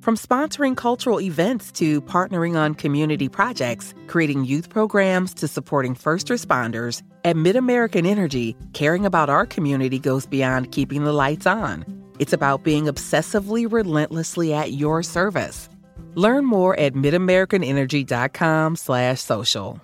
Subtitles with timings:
[0.00, 6.28] From sponsoring cultural events to partnering on community projects, creating youth programs to supporting first
[6.28, 11.84] responders, at MidAmerican Energy, caring about our community goes beyond keeping the lights on.
[12.18, 15.68] It's about being obsessively relentlessly at your service.
[16.14, 19.80] Learn more at midamericanenergy.com/social.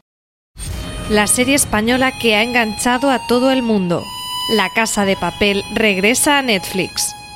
[1.10, 4.02] La serie española que ha enganchado a todo el mundo.
[4.56, 7.15] La Casa de Papel regresa a Netflix.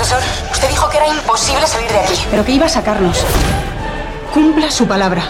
[0.00, 2.14] Profesor, usted dijo que era imposible salir de aquí.
[2.30, 3.22] Pero que iba a sacarnos.
[4.32, 5.22] Cumpla su palabra.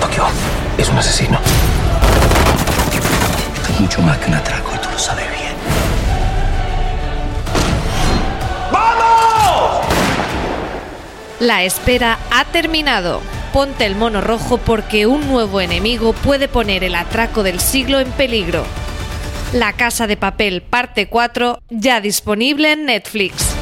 [0.00, 0.24] Tokio
[0.78, 1.38] es un asesino.
[3.68, 5.52] Es mucho más que un atraco y tú lo sabes bien.
[11.40, 13.20] La espera ha terminado.
[13.52, 18.10] Ponte el mono rojo porque un nuevo enemigo puede poner el atraco del siglo en
[18.12, 18.64] peligro.
[19.52, 23.55] La Casa de Papel, parte 4, ya disponible en Netflix.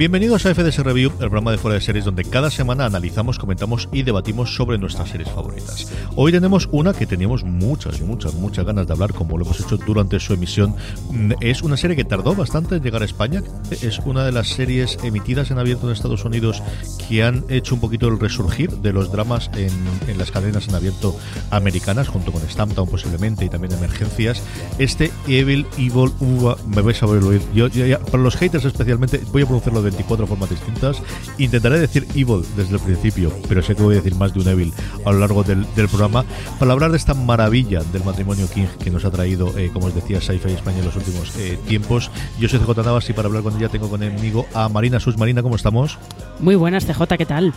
[0.00, 3.86] Bienvenidos a FDS Review, el programa de fuera de series donde cada semana analizamos, comentamos
[3.92, 5.92] y debatimos sobre nuestras series favoritas.
[6.16, 9.76] Hoy tenemos una que teníamos muchas, muchas, muchas ganas de hablar, como lo hemos hecho
[9.76, 10.74] durante su emisión.
[11.10, 13.42] Mm, Es una serie que tardó bastante en llegar a España.
[13.82, 16.62] Es una de las series emitidas en abierto en Estados Unidos
[17.06, 19.70] que han hecho un poquito el resurgir de los dramas en,
[20.08, 21.14] en las cadenas en abierto
[21.50, 24.42] americanas, junto con Stamptown posiblemente y también Emergencias.
[24.78, 27.42] Este Evil, Evil, Uva, me vais a ver oír.
[27.54, 31.02] Yo, yo ya- para los haters especialmente, voy a pronunciarlo de 24 formas distintas.
[31.38, 34.48] Intentaré decir Evil desde el principio, pero sé que voy a decir más de un
[34.48, 34.72] Evil
[35.04, 36.24] a lo largo del, del programa,
[36.58, 39.94] para hablar de esta maravilla del matrimonio King que nos ha traído, eh, como os
[39.94, 42.10] decía, Sci-Fi España en los últimos eh, tiempos.
[42.38, 45.18] Yo soy CJ Navas y para hablar con ella tengo conmigo a Marina Sus.
[45.18, 45.98] Marina, ¿cómo estamos?
[46.38, 47.54] Muy buenas, CJ, ¿qué tal?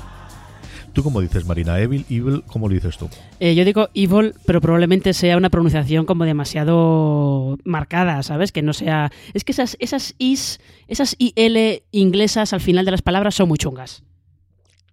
[0.93, 1.79] ¿Tú cómo dices, Marina?
[1.79, 3.09] Evil, Evil, ¿cómo lo dices tú?
[3.39, 8.51] Eh, yo digo evil, pero probablemente sea una pronunciación como demasiado marcada, ¿sabes?
[8.51, 9.11] Que no sea...
[9.33, 13.57] Es que esas, esas is, esas IL inglesas al final de las palabras son muy
[13.57, 14.03] chungas.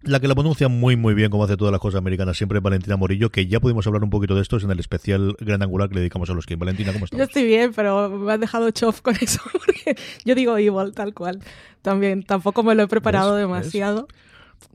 [0.03, 2.63] La que la pronuncia muy muy bien, como hace todas las cosas americanas, siempre es
[2.63, 5.91] Valentina Morillo, que ya pudimos hablar un poquito de estos en el especial gran angular
[5.91, 6.57] que le dedicamos a los King.
[6.57, 7.29] Valentina, ¿cómo Yo estás?
[7.29, 11.41] estoy bien, pero me han dejado chof con eso, porque yo digo evil, tal cual.
[11.83, 13.43] También, tampoco me lo he preparado ¿Ves?
[13.43, 14.09] demasiado.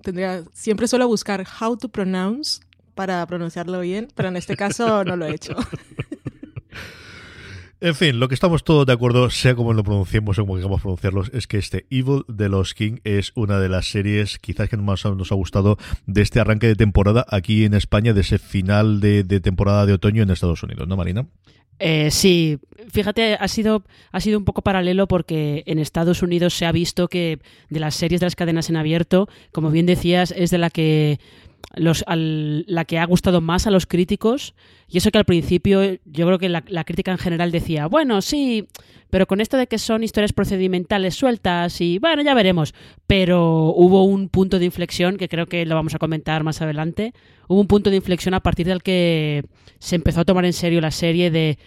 [0.02, 2.62] Tendría, siempre suelo buscar how to pronounce
[2.96, 5.56] para pronunciarlo bien, pero en este caso no lo he hecho.
[7.82, 10.82] En fin, lo que estamos todos de acuerdo, sea como lo pronunciemos o como queramos
[10.82, 14.78] pronunciarlos, es que este Evil de los King es una de las series quizás que
[14.78, 15.78] más nos ha gustado
[16.08, 19.94] de este arranque de temporada aquí en España, de ese final de, de temporada de
[19.94, 21.28] otoño en Estados Unidos, ¿no, Marina?
[21.80, 22.60] Eh, sí,
[22.92, 27.08] fíjate, ha sido, ha sido un poco paralelo porque en Estados Unidos se ha visto
[27.08, 27.40] que
[27.70, 31.20] de las series de las cadenas en abierto, como bien decías, es de la que
[31.74, 34.54] los, al- la que ha gustado más a los críticos.
[34.88, 38.68] Y eso que al principio yo creo que la, crítica en general decía, bueno, sí,
[39.10, 42.74] pero con esto de que son historias procedimentales sueltas y bueno, ya veremos.
[43.08, 47.14] Pero hubo un punto de inflexión que creo que lo vamos a comentar más adelante.
[47.48, 49.44] Hubo un punto de inflexión a partir del que
[49.80, 51.58] se empezó a tomar en serio la serie de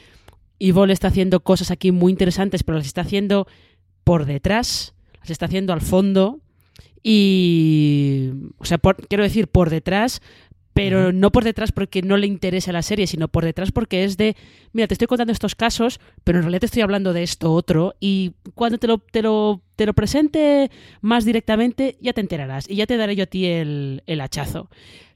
[0.60, 3.46] Evil está haciendo cosas aquí muy interesantes, pero las está haciendo
[4.02, 6.40] por detrás, las está haciendo al fondo
[7.02, 10.20] y, o sea, por- quiero decir por detrás,
[10.74, 14.16] pero no por detrás porque no le interese la serie, sino por detrás porque es
[14.16, 14.36] de,
[14.72, 17.96] mira, te estoy contando estos casos, pero en realidad te estoy hablando de esto otro
[17.98, 22.76] y cuando te lo, te lo, te lo presente más directamente ya te enterarás y
[22.76, 24.70] ya te daré yo a ti el, el hachazo.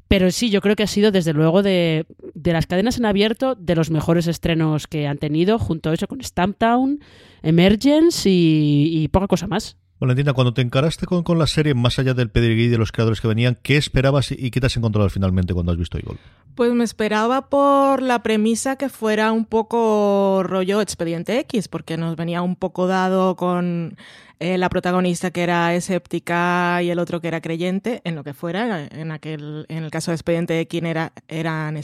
[0.08, 3.54] Pero sí, yo creo que ha sido desde luego de, de las cadenas en abierto
[3.54, 6.98] de los mejores estrenos que han tenido, junto a eso con Stamptown,
[7.42, 9.76] Emergence y, y poca cosa más.
[10.02, 13.20] Valentina, cuando te encaraste con, con la serie, más allá del pedigrí de los creadores
[13.20, 16.18] que venían, ¿qué esperabas y, qué te has encontrado finalmente cuando has visto Evil?
[16.56, 22.16] Pues me esperaba por la premisa que fuera un poco rollo Expediente X, porque nos
[22.16, 23.96] venía un poco dado con
[24.40, 28.34] eh, la protagonista que era escéptica y el otro que era creyente, en lo que
[28.34, 28.84] fuera.
[28.86, 31.80] En aquel, en el caso de Expediente X era, eran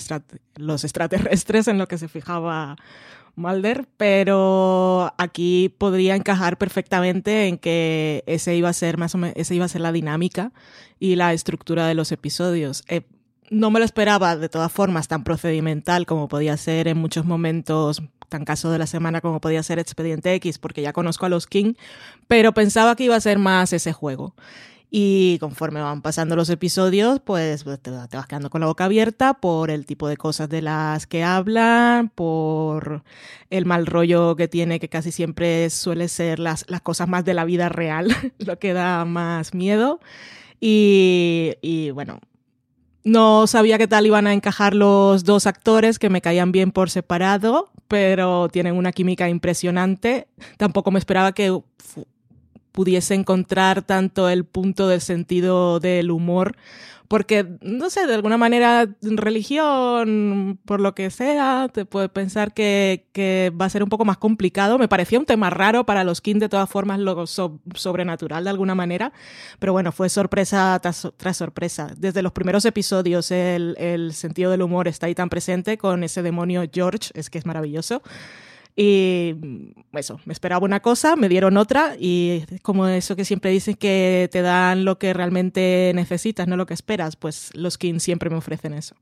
[0.57, 2.75] los extraterrestres en lo que se fijaba
[3.39, 9.55] Mulder, pero aquí podría encajar perfectamente en que ese iba a ser más o esa
[9.55, 10.53] iba a ser la dinámica
[10.99, 12.85] y la estructura de los episodios.
[12.89, 13.03] Eh,
[13.51, 18.03] no me lo esperaba de todas formas tan procedimental como podía ser en muchos momentos,
[18.29, 21.47] tan caso de la semana como podía ser Expediente X, porque ya conozco a los
[21.47, 21.75] King,
[22.27, 24.35] pero pensaba que iba a ser más ese juego.
[24.91, 29.35] Y conforme van pasando los episodios, pues te, te vas quedando con la boca abierta
[29.35, 33.03] por el tipo de cosas de las que hablan, por
[33.51, 37.35] el mal rollo que tiene, que casi siempre suele ser las, las cosas más de
[37.35, 38.09] la vida real,
[38.39, 40.01] lo que da más miedo.
[40.59, 42.21] Y, y bueno,
[43.05, 46.89] no sabía qué tal iban a encajar los dos actores que me caían bien por
[46.89, 50.29] separado, pero tienen una química impresionante.
[50.57, 51.61] Tampoco me esperaba que
[52.79, 56.55] pudiese encontrar tanto el punto del sentido del humor,
[57.09, 63.53] porque, no sé, de alguna manera, religión, por lo que sea, te puede pensar que,
[63.61, 64.79] va a ser un poco más complicado.
[64.79, 68.51] Me parecía un tema raro para los King, de todas formas, lo so- sobrenatural de
[68.51, 69.13] alguna manera,
[69.59, 71.93] pero bueno, fue sorpresa tras, tras sorpresa.
[71.97, 76.23] Desde los primeros episodios, el, el sentido del humor está ahí tan presente con ese
[76.23, 78.03] demonio George, es que es maravilloso.
[78.81, 83.51] Y mm, eso, me esperaba una cosa, me dieron otra y como eso que siempre
[83.51, 87.99] dicen que te dan lo que realmente necesitas, no lo que esperas, pues los King
[87.99, 88.95] siempre me ofrecen eso.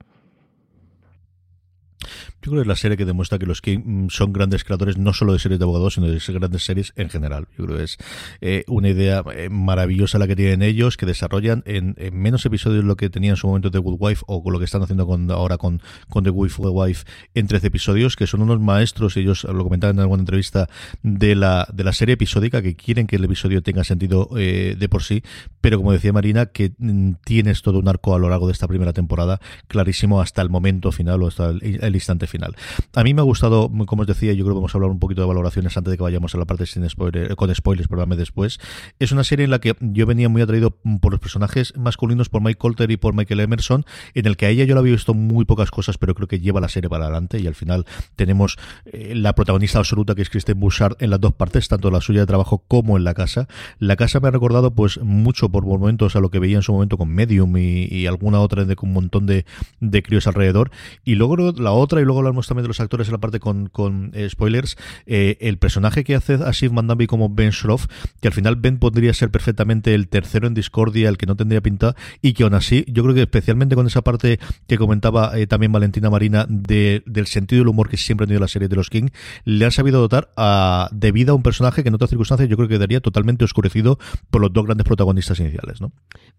[2.47, 4.99] Yo creo que es la serie que demuestra que los King mm, son grandes creadores
[4.99, 7.49] no solo de series de abogados, sino de grandes series en general.
[7.59, 7.99] Yo creo que es
[8.41, 12.85] eh, una idea eh, maravillosa la que tienen ellos, que desarrollan en, en menos episodios
[12.85, 15.09] lo que tenían en su momento The Good Wife o con lo que están haciendo
[15.09, 15.81] con, ahora con,
[16.13, 17.05] The The Wife
[17.35, 20.69] en 13 episodios, que son unos maestros, ellos lo comentaban en alguna entrevista,
[21.03, 24.89] de la, de la serie episódica, que quieren que el episodio tenga sentido eh, de
[24.89, 25.25] por sí,
[25.61, 28.69] pero como decía Marina, que mm, tienes todo un arco a lo largo de esta
[28.69, 32.36] primera temporada clarísimo hasta el momento final o hasta el, el instante final.
[32.95, 34.99] A mí me ha gustado, como os decía, yo creo que vamos a hablar un
[34.99, 38.17] poquito de valoraciones antes de que vayamos a la parte sin spoiler, con spoilers, perdóname
[38.17, 38.59] después.
[38.99, 42.43] Es una serie en la que yo venía muy atraído por los personajes masculinos, por
[42.43, 43.85] Mike Colter y por Michael Emerson,
[44.15, 46.41] en el que a ella yo la había visto muy pocas cosas, pero creo que
[46.41, 47.87] lleva la serie para adelante y al final
[48.17, 48.57] tenemos
[48.87, 52.21] eh, la protagonista absoluta que es Kristen Bouchard en las dos partes, tanto la suya
[52.21, 53.49] de trabajo como en la casa.
[53.79, 56.73] La casa me ha recordado pues mucho por momentos a lo que veía en su
[56.73, 59.45] momento con Medium y, alguna otra de un montón de,
[59.81, 60.71] de críos alrededor.
[61.05, 64.11] Y luego la otra, y luego hablamos también de los actores en la parte con,
[64.15, 67.87] eh, spoilers, eh, el personaje que hace Asif Mandabi como Ben Schroff,
[68.21, 71.61] que al final Ben podría ser perfectamente el tercero en discordia, el que no tendría
[71.61, 75.47] pinta, y que aún así, yo creo que especialmente con esa parte que comentaba eh,
[75.47, 78.77] también Valentina Marina de, del sentido del humor que siempre ha tenido la serie de
[78.77, 79.09] los King,
[79.45, 82.57] le han sabido dotar a, de vida a un personaje que en otras circunstancias yo
[82.57, 83.99] creo que quedaría totalmente oscurecido
[84.31, 85.93] por los dos grandes protagonistas iniciales, ¿no?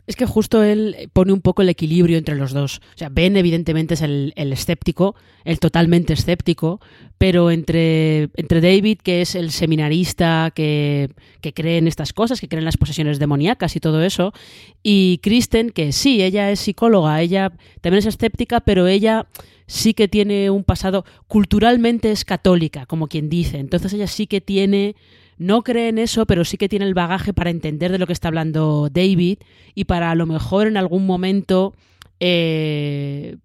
[0.07, 2.77] Es que justo él pone un poco el equilibrio entre los dos.
[2.77, 6.81] O sea, Ben evidentemente es el, escéptico, el totalmente escéptico,
[7.19, 12.47] pero entre, entre David, que es el seminarista que, que cree en estas cosas, que
[12.47, 14.33] cree en las posesiones demoníacas y todo eso,
[14.81, 19.27] y Kristen, que sí, ella es psicóloga, ella también es escéptica, pero ella
[19.67, 24.41] sí que tiene un pasado, culturalmente es católica, como quien dice, entonces ella sí que
[24.41, 24.95] tiene
[25.37, 28.13] no cree en eso, pero sí que tiene el bagaje para entender de lo que
[28.13, 29.37] está hablando David
[29.75, 31.75] y para a lo mejor en algún momento
[32.19, 33.37] eh,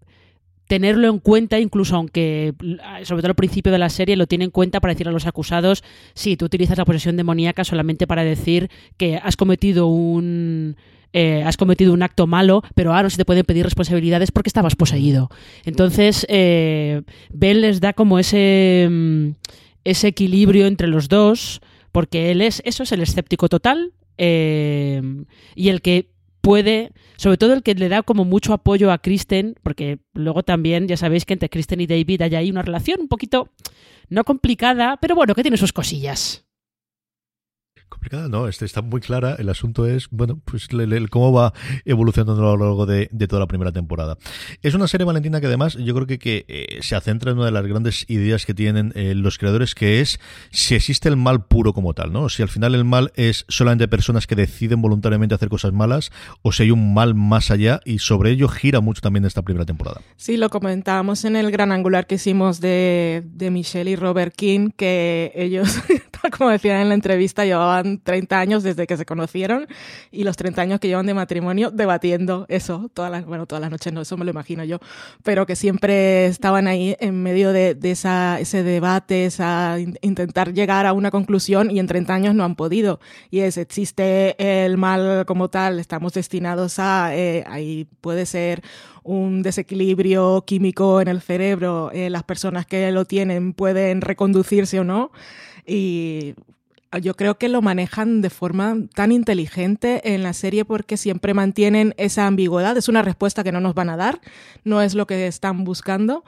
[0.72, 2.54] tenerlo en cuenta, incluso aunque,
[3.02, 5.26] sobre todo al principio de la serie, lo tiene en cuenta para decir a los
[5.26, 10.76] acusados, sí, tú utilizas la posesión demoníaca solamente para decir que has cometido un
[11.12, 14.48] eh, has cometido un acto malo, pero ahora no se te pueden pedir responsabilidades porque
[14.48, 15.28] estabas poseído.
[15.66, 19.28] Entonces, eh, Ben les da como ese, mm,
[19.84, 21.60] ese equilibrio entre los dos,
[21.92, 25.02] porque él es, eso es el escéptico total eh,
[25.54, 26.08] y el que
[26.40, 30.88] puede, sobre todo el que le da como mucho apoyo a Kristen, porque luego también
[30.88, 33.48] ya sabéis que entre Kristen y David hay ahí una relación un poquito
[34.08, 36.44] no complicada, pero bueno, que tiene sus cosillas.
[37.92, 39.36] Complicada, no, este está muy clara.
[39.38, 40.66] El asunto es, bueno, pues
[41.10, 41.52] cómo va
[41.84, 44.16] evolucionando a lo largo de, de toda la primera temporada.
[44.62, 47.46] Es una serie, Valentina, que además yo creo que, que, eh, se centra en una
[47.46, 50.20] de las grandes ideas que tienen eh, los creadores, que es
[50.50, 52.30] si existe el mal puro como tal, ¿no?
[52.30, 56.50] Si al final el mal es solamente personas que deciden voluntariamente hacer cosas malas, o
[56.50, 60.00] si hay un mal más allá, y sobre ello gira mucho también esta primera temporada.
[60.16, 64.70] Sí, lo comentábamos en el gran angular que hicimos de, de Michelle y Robert King,
[64.74, 65.78] que ellos,
[66.36, 69.66] como decían en la entrevista, llevaban 30 años desde que se conocieron
[70.10, 73.70] y los 30 años que llevan de matrimonio debatiendo eso, todas las, bueno, todas las
[73.70, 74.78] noches, no, eso me lo imagino yo,
[75.22, 80.52] pero que siempre estaban ahí en medio de, de esa, ese debate, esa in- intentar
[80.52, 83.00] llegar a una conclusión y en 30 años no han podido.
[83.30, 88.62] Y es, existe el mal como tal, estamos destinados a, eh, ahí puede ser
[89.04, 94.84] un desequilibrio químico en el cerebro, eh, las personas que lo tienen pueden reconducirse o
[94.84, 95.10] no.
[95.66, 96.34] Y
[97.00, 101.94] yo creo que lo manejan de forma tan inteligente en la serie porque siempre mantienen
[101.96, 102.76] esa ambigüedad.
[102.76, 104.20] Es una respuesta que no nos van a dar,
[104.64, 106.24] no es lo que están buscando,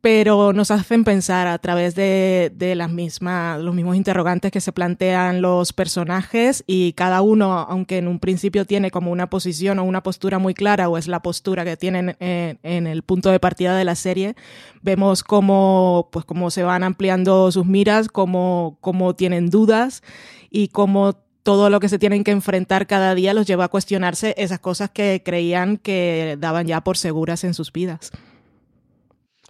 [0.00, 4.72] pero nos hacen pensar a través de, de las mismas, los mismos interrogantes que se
[4.72, 9.84] plantean los personajes y cada uno, aunque en un principio tiene como una posición o
[9.84, 13.40] una postura muy clara o es la postura que tienen en, en el punto de
[13.40, 14.36] partida de la serie,
[14.82, 20.02] vemos cómo, pues, cómo se van ampliando sus miras, cómo, cómo tienen dudas
[20.50, 24.34] y cómo todo lo que se tienen que enfrentar cada día los lleva a cuestionarse
[24.36, 28.12] esas cosas que creían que daban ya por seguras en sus vidas.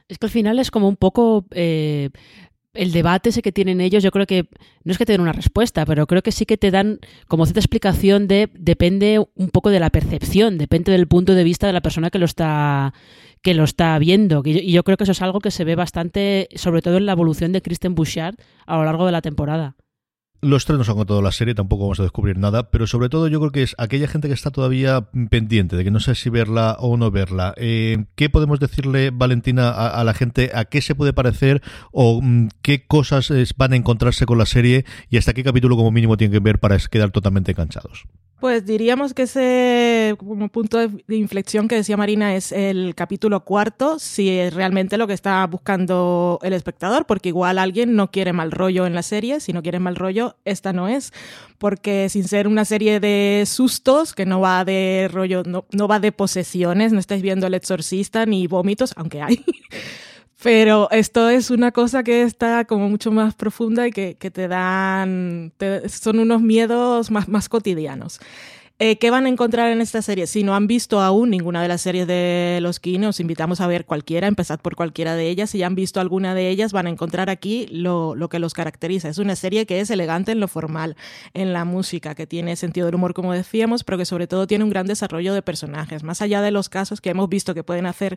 [0.08, 2.10] Es que al final es como un poco eh,
[2.74, 4.02] el debate ese que tienen ellos.
[4.02, 4.48] Yo creo que
[4.84, 7.44] no es que te den una respuesta, pero creo que sí que te dan como
[7.44, 11.72] cierta explicación de depende un poco de la percepción, depende del punto de vista de
[11.72, 12.94] la persona que lo está
[13.42, 14.42] que lo está viendo.
[14.44, 17.12] Y yo, creo que eso es algo que se ve bastante, sobre todo en la
[17.12, 18.34] evolución de Kristen Bouchard
[18.66, 19.76] a lo largo de la temporada.
[20.40, 23.26] Los tres nos han contado la serie, tampoco vamos a descubrir nada, pero sobre todo
[23.26, 26.30] yo creo que es aquella gente que está todavía pendiente de que no sé si
[26.30, 27.54] verla o no verla.
[27.56, 30.52] Eh, ¿Qué podemos decirle, Valentina, a, la gente?
[30.54, 34.84] ¿A qué se puede parecer o mm, qué cosas van a encontrarse con la serie
[35.10, 38.04] y hasta qué capítulo como mínimo tienen que ver para quedar totalmente enganchados?
[38.40, 40.16] Pues diríamos que ese
[40.52, 45.08] punto de, de, inflexión que decía Marina es el capítulo cuarto, si es realmente lo
[45.08, 49.40] que está buscando el espectador, porque igual alguien no quiere mal rollo en la serie,
[49.40, 51.12] si no quiere mal rollo, esta no es,
[51.58, 55.98] porque sin ser una serie de sustos, que no va de rollo, no, no va
[55.98, 59.44] de posesiones, no estáis viendo el exorcista ni vómitos, aunque hay.
[60.42, 65.52] Pero esto es una cosa que está como mucho más profunda y que, te dan,
[65.88, 68.20] son unos miedos más, más cotidianos.
[68.80, 70.28] Eh, ¿Qué van a encontrar en esta serie?
[70.28, 73.66] Si no han visto aún ninguna de las series de los Kine, os invitamos a
[73.66, 75.50] ver cualquiera, empezad por cualquiera de ellas.
[75.50, 78.54] Si ya han visto alguna de ellas, van a encontrar aquí lo, lo, que los
[78.54, 79.08] caracteriza.
[79.08, 80.96] Es una serie que es elegante en lo formal,
[81.34, 84.62] en la música, que tiene sentido del humor, como decíamos, pero que sobre todo tiene
[84.62, 86.04] un gran desarrollo de personajes.
[86.04, 88.16] Más allá de los casos que hemos visto que pueden hacer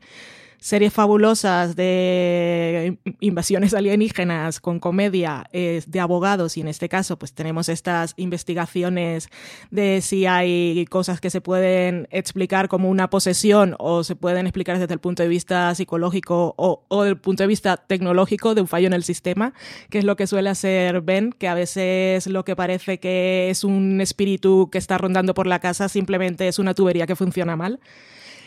[0.62, 7.34] series fabulosas de invasiones alienígenas con comedia eh, de abogados y en este caso pues
[7.34, 9.28] tenemos estas investigaciones
[9.72, 14.78] de si hay cosas que se pueden explicar como una posesión o se pueden explicar
[14.78, 18.68] desde el punto de vista psicológico o, o del punto de vista tecnológico de un
[18.68, 19.56] fallo en el sistema,
[19.90, 23.64] que es lo que suele hacer Ben, que a veces lo que parece que es
[23.64, 27.80] un espíritu que está rondando por la casa simplemente es una tubería que funciona mal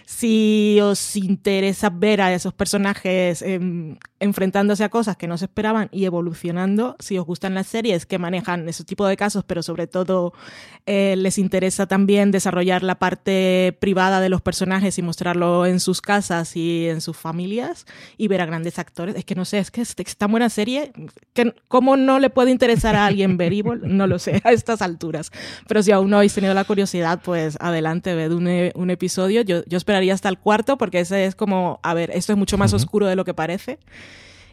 [0.07, 3.59] si os interesa ver a esos personajes eh,
[4.21, 8.19] enfrentándose a cosas que no se esperaban y evolucionando, si os gustan las series que
[8.19, 10.33] manejan ese tipo de casos, pero sobre todo
[10.87, 16.01] eh, les interesa también desarrollar la parte privada de los personajes y mostrarlo en sus
[16.01, 19.71] casas y en sus familias y ver a grandes actores, es que no sé, es
[19.71, 20.93] que es, es tan buena serie,
[21.33, 23.81] que ¿cómo no le puede interesar a alguien ver Evil?
[23.95, 25.31] No lo sé a estas alturas,
[25.69, 29.65] pero si aún no habéis tenido la curiosidad, pues adelante, ved un, un episodio, yo,
[29.67, 32.59] yo espero esperaría hasta el cuarto porque ese es como, a ver, esto es mucho
[32.59, 32.81] más uh -huh.
[32.81, 33.79] oscuro de lo que parece.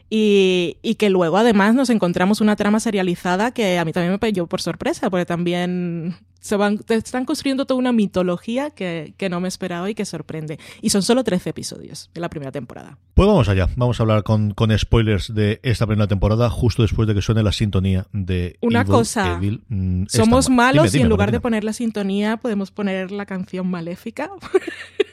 [0.10, 4.19] Y, y, que luego además nos encontramos una trama serializada que a mí también me
[4.19, 9.29] pilló por sorpresa, porque también se van, te están construyendo toda una mitología que, que,
[9.29, 10.60] no me esperaba y que sorprende.
[10.81, 12.98] Y son solo 13 episodios de la primera temporada.
[13.13, 17.07] Pues vamos allá, vamos a hablar con, con spoilers de esta primera temporada justo después
[17.07, 18.57] de que suene la sintonía de...
[18.60, 21.38] Una Evil, cosa, Evil, mm, somos malos Dime, dime, y en lugar Marina.
[21.38, 24.29] de poner la sintonía podemos poner la canción maléfica.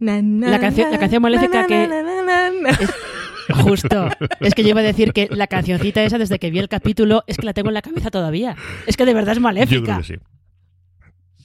[0.00, 2.78] Na, na, La canción- la canción maléfica na, que- na, na, na, na.
[3.62, 4.08] Justo.
[4.40, 7.24] Es que yo iba a decir que la cancioncita esa, desde que vi el capítulo,
[7.26, 8.56] es que la tengo en la cabeza todavía.
[8.86, 9.96] Es que de verdad es Yo creo maléfica.
[9.98, 10.14] que sí.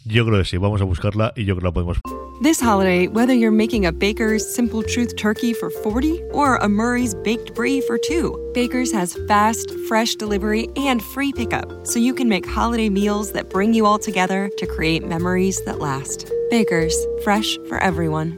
[0.07, 1.97] Yo creo que sí, vamos a buscarla y yo creo que la podemos
[2.43, 7.15] This holiday, whether you're making a Baker's Simple Truth turkey for 40 or a Murray's
[7.23, 12.29] Baked Brie for 2, Baker's has fast, fresh delivery and free pickup, so you can
[12.29, 16.29] make holiday meals that bring you all together to create memories that last.
[16.51, 18.37] Baker's, fresh for everyone.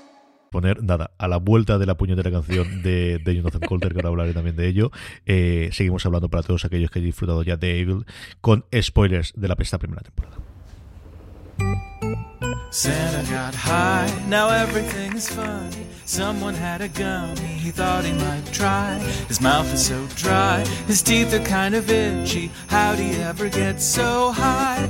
[0.51, 4.33] Poner, nada, a la vuelta de la puñetera canción de, Jonathan Colter, que ahora hablaré
[4.33, 4.91] también de ello.
[5.25, 8.05] Eh, seguimos hablando para todos aquellos que hayan disfrutado ya de Evil
[8.41, 10.37] con spoilers de la pesta primera temporada.
[12.69, 14.49] Santa got high, now.
[16.05, 18.97] Someone had a gummy, he thought he might try.
[19.27, 22.49] His mouth is so dry, his teeth are kind of itchy.
[22.67, 24.89] How'd he ever get so high?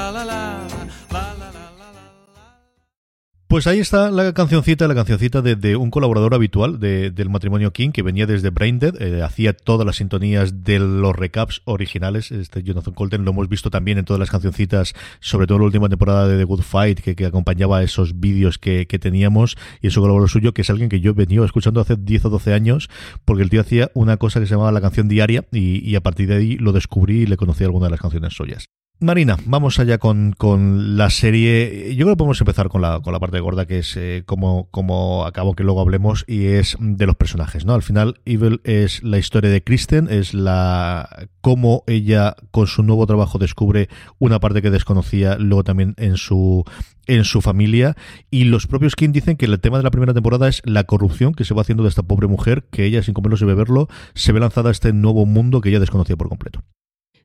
[3.51, 7.73] Pues ahí está la cancioncita, la cancioncita de, de un colaborador habitual de- del matrimonio
[7.73, 12.31] King que venía desde Braindead, eh, hacía todas las sintonías de los recaps originales.
[12.31, 15.65] Este Jonathan Colton lo hemos visto también en todas las cancioncitas, sobre todo en la
[15.65, 19.57] última temporada de The Good Fight, que, acompañaba esos vídeos que, teníamos.
[19.81, 22.53] Y eso colaborador suyo, que es alguien que yo venía escuchando hace 10 o 12
[22.53, 22.89] años,
[23.25, 26.01] porque el tío hacía una cosa que se llamaba la canción diaria, y, y a
[26.01, 28.69] partir de ahí lo descubrí y le conocí alguna de las canciones suyas.
[29.03, 31.95] Marina, vamos allá con, con la serie.
[31.95, 35.25] Yo creo que podemos empezar con la, con la parte gorda, que es eh, como,
[35.25, 37.73] acabo que luego hablemos, y es de los personajes, ¿no?
[37.73, 43.07] Al final, Evil es la historia de Kristen, es la cómo ella con su nuevo
[43.07, 46.63] trabajo descubre una parte que desconocía, luego también en su
[47.07, 47.97] en su familia
[48.29, 51.33] y los propios King dicen que el tema de la primera temporada es la corrupción
[51.33, 54.31] que se va haciendo de esta pobre mujer que ella sin comerlo sin beberlo se
[54.31, 56.61] ve lanzada a este nuevo mundo que ella desconocía por completo.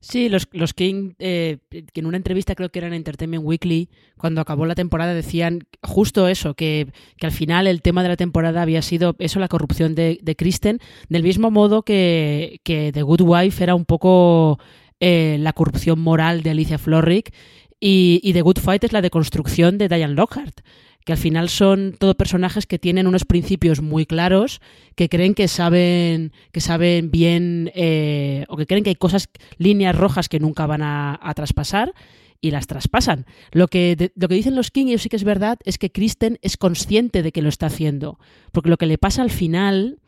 [0.00, 3.88] Sí, los, los King, eh, que en una entrevista creo que era en Entertainment Weekly,
[4.16, 8.16] cuando acabó la temporada decían justo eso, que, que al final el tema de la
[8.16, 13.02] temporada había sido eso, la corrupción de, de Kristen, del mismo modo que, que The
[13.02, 14.58] Good Wife era un poco
[15.00, 17.34] eh, la corrupción moral de Alicia Florrick
[17.80, 20.60] y, y The Good Fight es la deconstrucción de Diane Lockhart
[21.06, 24.60] que al final son todos personajes que tienen unos principios muy claros,
[24.96, 29.94] que creen que saben, que saben bien, eh, o que creen que hay cosas, líneas
[29.94, 31.94] rojas que nunca van a, traspasar
[32.40, 33.24] y las traspasan.
[33.52, 36.40] Lo que, lo que dicen los King, y sí que es verdad, es que Kristen
[36.42, 38.18] es consciente de que lo está haciendo.
[38.50, 40.00] Porque lo que le pasa al final,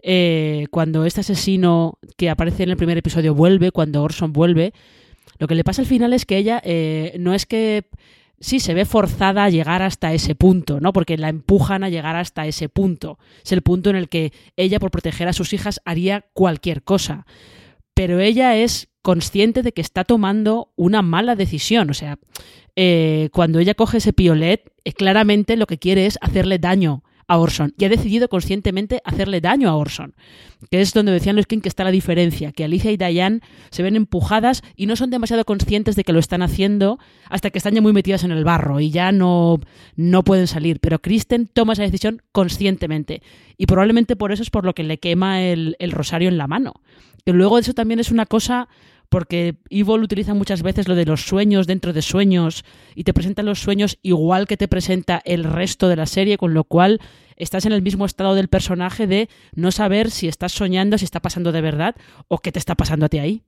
[0.00, 4.72] eh, cuando este asesino que aparece en el primer episodio vuelve, cuando Orson vuelve,
[5.40, 7.86] lo que le pasa al final es que ella eh, no es que
[8.40, 10.92] sí se ve forzada a llegar hasta ese punto, ¿no?
[10.92, 13.18] Porque la empujan a llegar hasta ese punto.
[13.44, 17.26] Es el punto en el que ella, por proteger a sus hijas, haría cualquier cosa.
[17.94, 21.90] Pero ella es consciente de que está tomando una mala decisión.
[21.90, 22.18] O sea,
[22.74, 27.38] eh, cuando ella coge ese piolet, eh, claramente lo que quiere es hacerle daño a
[27.38, 27.74] Orson.
[27.78, 30.14] Y ha decidido conscientemente hacerle daño a Orson.
[30.70, 32.52] Que es donde decían los King que está la diferencia.
[32.52, 36.18] Que Alicia y Diane se ven empujadas y no son demasiado conscientes de que lo
[36.18, 39.60] están haciendo hasta que están ya muy metidas en el barro y ya no,
[39.96, 40.80] no pueden salir.
[40.80, 43.22] Pero Kristen toma esa decisión conscientemente.
[43.56, 46.46] Y probablemente por eso es por lo que le quema el, el rosario en la
[46.46, 46.74] mano.
[47.24, 48.68] Que luego eso también es una cosa
[49.08, 52.64] porque Evil utiliza muchas veces lo de los sueños dentro de sueños
[52.94, 56.54] y te presenta los sueños igual que te presenta el resto de la serie, con
[56.54, 57.00] lo cual
[57.36, 61.20] estás en el mismo estado del personaje de no saber si estás soñando, si está
[61.20, 61.94] pasando de verdad
[62.28, 63.42] o qué te está pasando a ti ahí.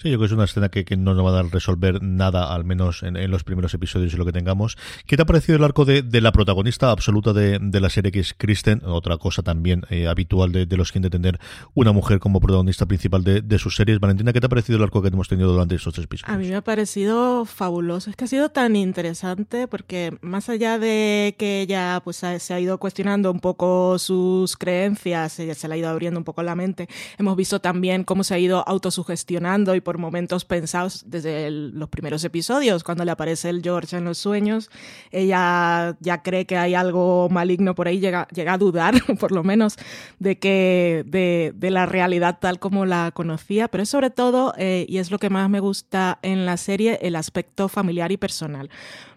[0.00, 2.54] Sí, yo creo que es una escena que, no nos va a dar resolver nada,
[2.54, 4.78] al menos en, los primeros episodios y lo que tengamos.
[5.06, 8.32] ¿Qué te ha parecido el arco de, la protagonista absoluta de, la serie, que es
[8.32, 8.82] Kristen?
[8.84, 11.40] Otra cosa también eh, habitual de, los que de tener
[11.74, 13.98] una mujer como protagonista principal de, sus series.
[13.98, 16.32] Valentina, ¿qué te ha parecido el arco que hemos tenido durante estos tres episodios?
[16.32, 18.10] A mí me ha parecido fabuloso.
[18.10, 22.60] Es que ha sido tan interesante porque más allá de que ella pues, se ha
[22.60, 26.54] ido cuestionando un poco sus creencias, ella se le ha ido abriendo un poco la
[26.54, 31.88] mente, hemos visto también cómo se ha ido autosugestionando y por momentos pensados desde los
[31.88, 34.68] primeros episodios, cuando le aparece el George en los sueños,
[35.10, 39.42] ella ya cree que hay algo maligno por ahí, llega, llega a dudar, por lo
[39.44, 39.76] menos,
[40.18, 44.84] de que de, de, la realidad tal como la conocía, pero es sobre todo, eh,
[44.90, 48.68] y es lo que más me gusta en la serie, el aspecto familiar y personal.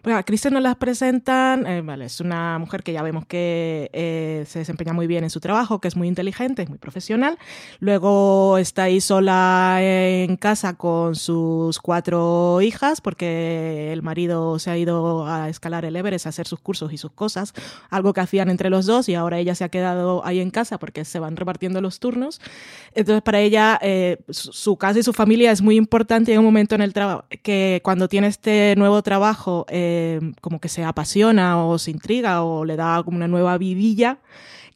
[0.02, 3.90] Bueno, a Kristen nos las presentan, eh, vale, es una mujer que ya vemos que
[3.92, 7.38] eh, se desempeña muy bien en su trabajo, que es muy inteligente, es muy profesional.
[7.78, 14.78] Luego está ahí sola en casa con sus cuatro hijas, porque el marido se ha
[14.78, 17.52] ido a escalar el Everest a hacer sus cursos y sus cosas,
[17.90, 20.78] algo que hacían entre los dos, y ahora ella se ha quedado ahí en casa
[20.78, 22.40] porque se van repartiendo los turnos.
[22.94, 26.44] Entonces, para ella, eh, su, casa y su familia es muy importante y hay un
[26.44, 31.64] momento en el trabajo que cuando tiene este nuevo trabajo, eh, como que se apasiona
[31.64, 34.18] o se intriga o le da como una nueva vidilla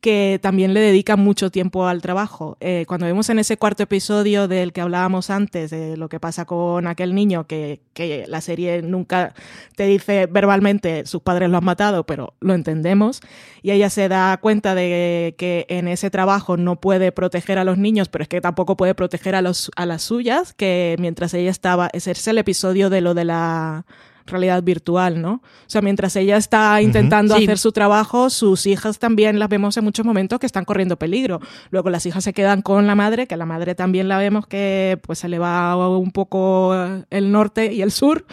[0.00, 2.56] que también le dedica mucho tiempo al trabajo.
[2.61, 6.44] Eh, cuando vemos en ese cuarto episodio del que hablábamos antes, de lo que pasa
[6.44, 9.35] con aquel niño, que, que, la serie nunca
[9.76, 13.20] te dice verbalmente sus padres lo han matado, pero lo entendemos,
[13.62, 17.78] y ella se da cuenta de que en ese trabajo no puede proteger a los
[17.78, 21.50] niños, pero es que tampoco puede proteger a, los, a las suyas, que mientras ella
[21.50, 23.87] estaba, ese es el episodio de lo de la
[24.26, 25.34] realidad virtual, ¿no?
[25.34, 29.84] O sea, mientras ella está intentando hacer su trabajo, sus hijas también las vemos en
[29.84, 31.40] muchos momentos que están corriendo peligro.
[31.70, 34.98] Luego las hijas se quedan con la madre, que la madre también la vemos que
[35.02, 36.74] pues se le va un poco
[37.10, 38.24] el norte y el sur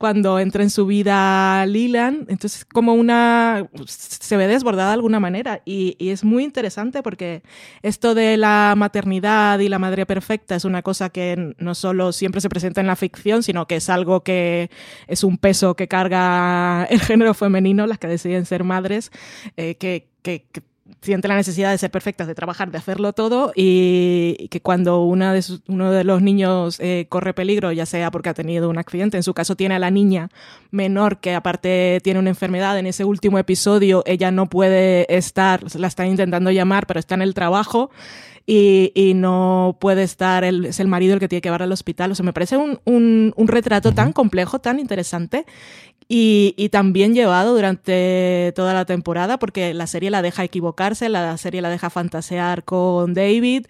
[0.00, 2.24] cuando entra en su vida Lilan.
[2.30, 7.42] Entonces, como una se ve desbordada de alguna manera y, y es muy interesante porque
[7.82, 12.40] esto de la maternidad y la madre perfecta es una cosa que no solo siempre
[12.40, 14.70] se presenta en la ficción, sino que es algo que
[15.06, 19.10] es un peso que carga el género femenino, las que deciden ser madres,
[19.58, 20.46] eh, que, que,
[21.00, 25.32] siente la necesidad de ser perfectas, de trabajar, de hacerlo todo y, que cuando una
[25.32, 29.16] de uno de los niños eh, corre peligro, ya sea porque ha tenido un accidente,
[29.16, 30.28] en su caso tiene a la niña
[30.70, 35.88] menor que aparte tiene una enfermedad, en ese último episodio ella no puede estar, la
[35.88, 37.90] están intentando llamar, pero está en el trabajo
[38.46, 42.10] y, no puede estar, el, es el marido el que tiene que llevar al hospital.
[42.10, 45.46] O sea, me parece un, un, un retrato tan complejo, tan interesante
[46.12, 51.36] y, y, también llevado durante toda la temporada porque la serie la deja equivocarse, la
[51.36, 53.66] serie la deja fantasear con David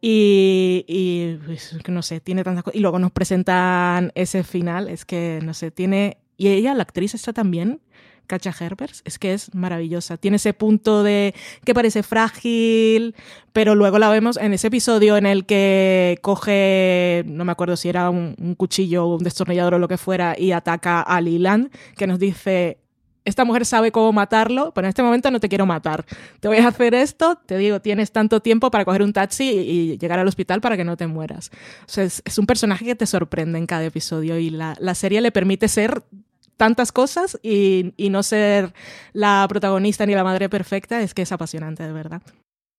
[0.00, 2.76] y, y pues, no sé, tiene tantas cosas.
[2.76, 6.18] Y luego nos presentan ese final, es que no sé, tiene...
[6.36, 7.80] Y ella, la actriz, está también
[8.26, 10.16] Kacha Herbers, es que es maravillosa.
[10.16, 11.34] Tiene ese punto de
[11.64, 13.14] que parece frágil,
[13.52, 17.88] pero luego la vemos en ese episodio en el que coge, no me acuerdo si
[17.88, 22.06] era un, cuchillo o un destornillador o lo que fuera, y ataca a Leland, que
[22.06, 22.78] nos dice,
[23.24, 26.04] esta mujer sabe cómo matarlo, pero en este momento no te quiero matar.
[26.40, 29.98] Te voy a hacer esto, te digo, tienes tanto tiempo para coger un taxi y,
[29.98, 31.50] llegar al hospital para que no te mueras.
[31.86, 35.32] Sea, es, un personaje que te sorprende en cada episodio y la, la serie le
[35.32, 36.02] permite ser
[36.56, 38.72] tantas cosas y, y no ser
[39.12, 42.22] la protagonista ni la madre perfecta es que es apasionante, de verdad.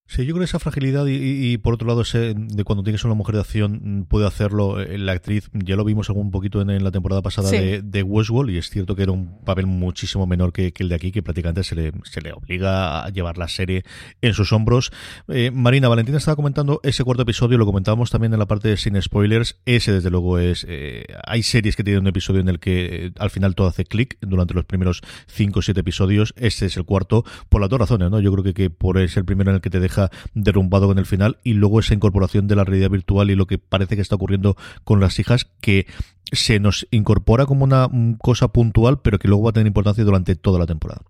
[0.08, 3.16] Sí, yo creo que esa fragilidad y, por otro lado ese de cuando tienes una
[3.16, 6.84] mujer de acción mm, puede hacerlo eh, la actriz, ya lo vimos algún poquito en,
[6.84, 10.54] la temporada pasada de, de, Westworld y es cierto que era un papel muchísimo menor
[10.54, 13.84] que, el de aquí, que prácticamente se le, se le obliga a llevar la serie
[14.22, 14.92] en sus hombros.
[15.28, 18.78] Eh, Marina, Valentina estaba comentando ese cuarto episodio, lo comentábamos también en la parte de
[18.78, 20.68] sin spoilers, ese desde luego es...
[20.70, 24.20] Eh, hay series que tienen un episodio en el que al final todo hace clic
[24.22, 28.12] durante los primeros cinco o siete episodios, este es el cuarto, por las dos razones,
[28.12, 28.20] ¿no?
[28.20, 29.95] Yo creo que, que por es el primero en el que te deja
[30.34, 33.58] derrumbado con el final y luego esa incorporación de la realidad virtual y lo que
[33.58, 35.88] parece que está ocurriendo con las hijas que
[36.32, 40.36] se nos incorpora como una cosa puntual pero que luego va a tener importancia durante
[40.36, 41.02] toda la temporada.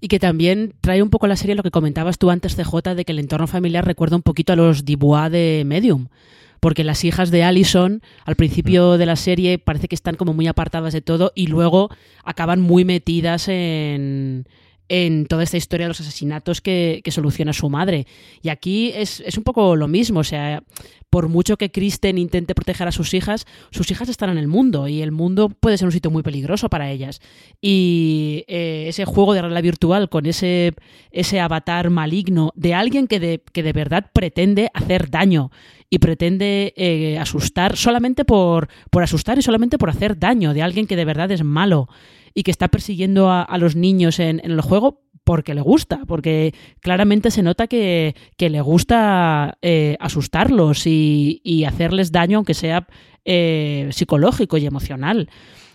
[0.00, 3.04] Y que también trae un poco la serie lo que comentabas tú antes, CJ, de
[3.04, 6.08] que el entorno familiar recuerda un poquito a los Dubois de Medium
[6.60, 8.98] porque las hijas de Allison al principio mm.
[8.98, 11.90] de la serie parece que están como muy apartadas de todo y luego
[12.24, 14.46] acaban muy metidas en,
[14.88, 18.06] en toda esta historia de los asesinatos que, que soluciona su madre.
[18.42, 20.62] Y aquí es, es, un poco lo mismo, o sea,
[21.10, 24.88] por mucho que Kristen intente proteger a sus hijas, sus hijas están en el mundo
[24.88, 27.20] y el mundo puede ser un sitio muy peligroso para ellas.
[27.60, 30.74] Y eh, ese juego de realidad virtual con ese,
[31.10, 35.50] ese avatar maligno de alguien que de, que de verdad pretende hacer daño
[35.90, 40.86] y pretende eh, asustar solamente por, por asustar y solamente por hacer daño, de alguien
[40.86, 41.88] que de verdad es malo
[42.38, 46.02] y que está persiguiendo a, a los niños en, en, el juego porque le gusta,
[46.06, 52.54] porque claramente se nota que, que le gusta eh, asustarlos y, y, hacerles daño, aunque
[52.54, 52.86] sea
[53.24, 55.28] eh, psicológico y emocional.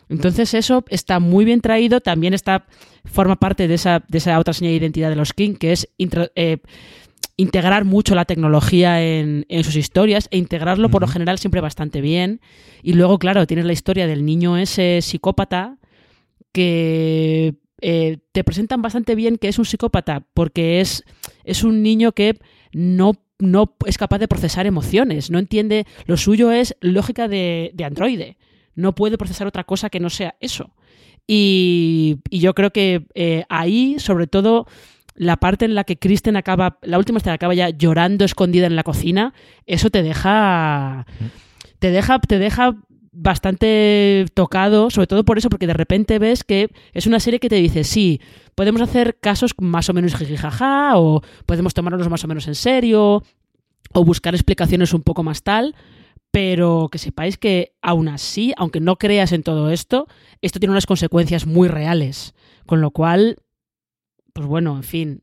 [0.08, 2.66] Entonces eso está muy bien traído, también está
[3.04, 5.90] forma parte de esa, de esa otra señal de identidad de los King, que es
[5.98, 6.60] intro, eh,
[7.36, 12.00] integrar mucho la tecnología en, en, sus historias e integrarlo por lo general siempre bastante
[12.00, 12.40] bien.
[12.82, 15.78] Y luego, claro, tienes la historia del niño ese psicópata
[16.54, 21.04] que eh, te presentan bastante bien que es un psicópata porque es,
[21.44, 22.40] es un niño que
[22.72, 27.84] no, no es capaz de procesar emociones, no entiende, lo suyo es lógica de, de
[27.84, 28.38] androide,
[28.76, 30.74] no puede procesar otra cosa que no sea eso.
[31.28, 34.68] Y, y yo creo que eh, ahí, sobre todo,
[35.16, 38.76] la parte en la que Kristen acaba, la última escena acaba ya llorando escondida en
[38.76, 39.34] la cocina,
[39.66, 41.06] eso te deja,
[41.80, 42.76] te deja, te deja
[43.14, 47.50] bastante tocado, sobre todo por eso, porque de repente ves que es una serie que
[47.50, 48.20] te dice, sí,
[48.56, 53.24] podemos hacer casos más o menos jijijaja, o podemos tomarnos más o menos en serio,
[53.94, 55.76] o buscar explicaciones un poco más tal,
[56.32, 60.08] pero que sepáis que aún así, aunque no creas en todo esto,
[60.42, 62.34] esto tiene unas consecuencias muy reales,
[62.66, 63.38] con lo cual,
[64.34, 65.23] pues bueno, en fin,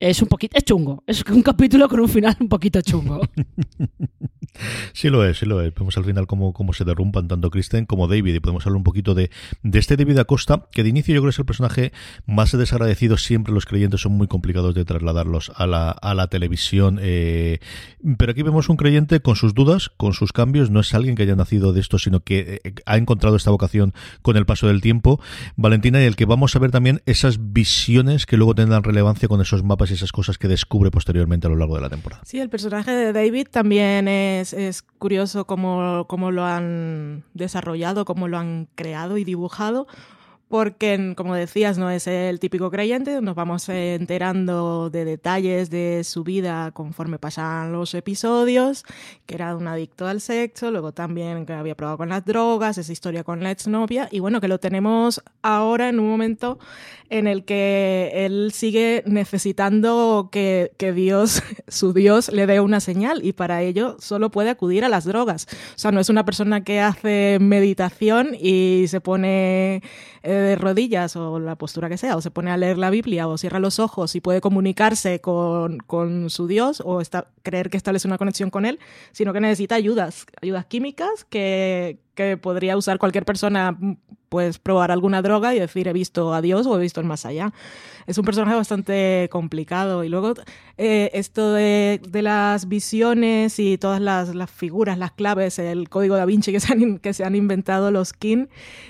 [0.00, 3.20] es un poquito, es chungo, es un capítulo con un final un poquito chungo.
[4.92, 5.74] Sí lo es, sí lo es.
[5.74, 8.84] Vemos al final cómo, cómo se derrumpan tanto Kristen como David y podemos hablar un
[8.84, 9.30] poquito de,
[9.62, 11.92] de este David Acosta, que de inicio yo creo que es el personaje
[12.26, 13.16] más desagradecido.
[13.16, 16.98] Siempre los creyentes son muy complicados de trasladarlos a la, a la televisión.
[17.02, 17.58] Eh,
[18.16, 20.70] pero aquí vemos un creyente con sus dudas, con sus cambios.
[20.70, 23.92] No es alguien que haya nacido de esto, sino que eh, ha encontrado esta vocación
[24.22, 25.20] con el paso del tiempo.
[25.56, 29.40] Valentina, y el que vamos a ver también esas visiones que luego tendrán relevancia con
[29.40, 32.22] esos mapas y esas cosas que descubre posteriormente a lo largo de la temporada.
[32.24, 38.28] Sí, el personaje de David también es, es curioso cómo, cómo, lo han desarrollado, cómo
[38.28, 39.86] lo han creado y dibujado,
[40.48, 46.22] porque, como decías, no es el típico creyente, nos vamos enterando de detalles de su
[46.22, 48.84] vida conforme pasan los episodios,
[49.26, 52.92] que era un adicto al sexo, luego también que había probado con las drogas, esa
[52.92, 56.58] historia con la exnovia, y bueno, que lo tenemos ahora en un momento
[57.08, 63.24] en el que él sigue necesitando que, que Dios, su Dios, le dé una señal,
[63.24, 65.48] y para ello solo puede acudir a las drogas.
[65.74, 69.82] O sea, no es una persona que hace meditación y se pone
[70.32, 73.38] de rodillas o la postura que sea, o se pone a leer la Biblia o
[73.38, 78.08] cierra los ojos y puede comunicarse con, con su Dios o está, creer que establece
[78.08, 78.78] una conexión con él,
[79.12, 83.78] sino que necesita ayudas, ayudas químicas que, que podría usar cualquier persona,
[84.36, 87.24] pues probar alguna droga y decir he visto a Dios o he visto el más
[87.24, 87.54] allá.
[88.06, 90.04] Es un personaje bastante complicado.
[90.04, 90.34] Y luego
[90.78, 96.16] eh, esto de, de, las visiones y todas las, las, figuras, las claves, el código
[96.16, 98.46] da Vinci que se han, que se han inventado los King,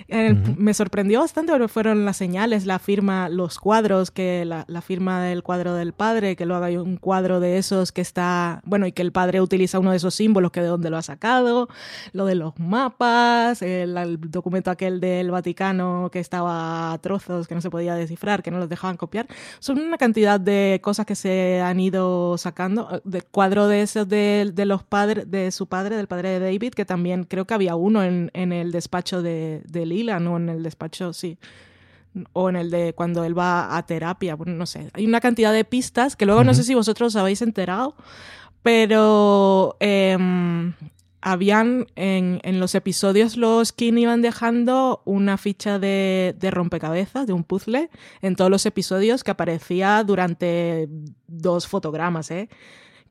[0.09, 0.57] eh, uh -huh.
[0.57, 5.23] me sorprendió bastante porque fueron las señales, la firma, los cuadros, que la, la, firma
[5.23, 8.93] del cuadro del padre, que luego hay un cuadro de esos que está, bueno, y
[8.93, 11.69] que el padre utiliza uno de esos símbolos que de dónde lo ha sacado,
[12.13, 17.55] lo de los mapas, el, el documento aquel del Vaticano que estaba a trozos, que
[17.55, 19.27] no se podía descifrar, que no los dejaban copiar.
[19.59, 23.01] Son una cantidad de cosas que se han ido sacando.
[23.05, 26.73] De cuadro de esos de, de los padres, de su padre, del padre de David,
[26.75, 30.49] que también creo que había uno en, en el despacho de, de Lila, no en
[30.49, 31.39] el despacho, sí
[32.33, 35.53] o en el de cuando él va a terapia, bueno, no sé, hay una cantidad
[35.53, 36.47] de pistas que luego uh -huh.
[36.47, 37.95] no sé si vosotros os habéis enterado,
[38.63, 40.17] pero eh,
[41.27, 47.33] habían en, en, los episodios los King iban dejando una ficha de, de, rompecabezas, de
[47.33, 47.91] un puzzle,
[48.23, 50.89] en todos los episodios que aparecía durante
[51.27, 52.49] dos fotogramas, ¿eh?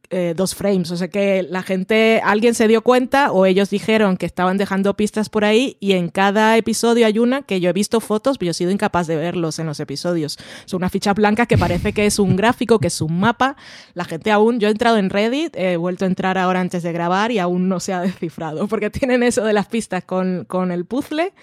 [0.10, 0.92] Eh, dos frames.
[0.92, 4.96] O sea que la gente, alguien se dio cuenta o ellos dijeron que estaban dejando
[4.96, 8.48] pistas por ahí y en cada episodio hay una que yo he visto fotos, pero
[8.48, 10.38] yo he sido incapaz de verlos en los episodios.
[10.66, 13.56] Son una ficha blanca que parece que es un gráfico, que es un mapa.
[13.94, 16.92] La gente aún, yo he entrado en Reddit, he vuelto a entrar ahora antes de
[16.92, 20.72] grabar y aún no se ha descifrado porque tienen eso de las pistas con, con
[20.72, 21.34] el puzzle.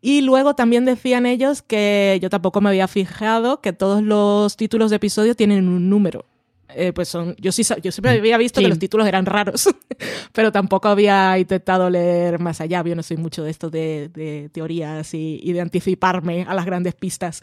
[0.00, 4.90] Y luego también decían ellos que yo tampoco me había fijado que todos los títulos
[4.90, 6.26] de episodio tienen un número
[6.76, 8.64] eh, pues son, yo sí, yo siempre había visto sí.
[8.64, 9.68] que los títulos eran raros,
[10.32, 12.82] pero tampoco había intentado leer más allá.
[12.84, 16.66] Yo no soy mucho de esto de, de teorías y, y, de anticiparme a las
[16.66, 17.42] grandes pistas.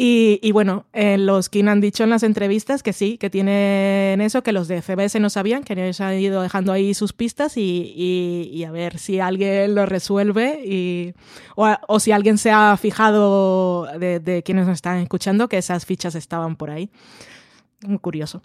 [0.00, 4.20] Y, y, bueno, eh, los King han dicho en las entrevistas que sí, que tienen
[4.20, 7.56] eso, que los de CBS no sabían, que ellos han ido dejando ahí sus pistas
[7.56, 11.14] y, y, y a ver si alguien lo resuelve y,
[11.56, 15.84] o, o, si alguien se ha fijado de, de quienes nos están escuchando que esas
[15.84, 16.90] fichas estaban por ahí.
[17.86, 18.42] Muy curioso.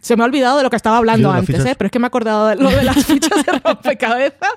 [0.00, 1.64] Se me ha olvidado de lo que estaba hablando antes.
[1.64, 1.74] ¿eh?
[1.76, 4.50] pero es que me he acordado de lo de las fichas de rompecabezas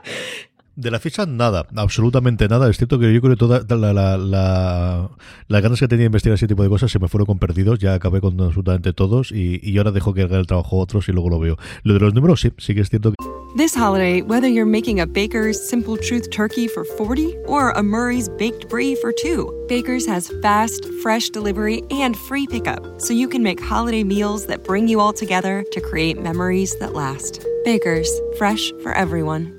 [0.80, 2.70] de la ficha, nada, absolutamente nada.
[2.70, 5.10] Es cierto que yo creo que todas la, la, la,
[5.48, 7.80] las ganas que tenía de investigar ese tipo de cosas se me fueron con perdidos.
[7.80, 11.12] Ya acabé con absolutamente todos y, y ahora dejo que haga el trabajo otros y
[11.12, 11.58] luego lo veo.
[11.84, 13.15] Lo de los números, sí, sí que es cierto que.
[13.58, 18.30] This holiday, whether you're making a Baker's Simple Truth turkey for 40 or a Murray's
[18.30, 23.42] Baked Brie for two, Baker's has fast, fresh delivery and free pickup, so you can
[23.42, 27.44] make holiday meals that bring you all together to create memories that last.
[27.65, 29.59] Baker's, fresh for everyone.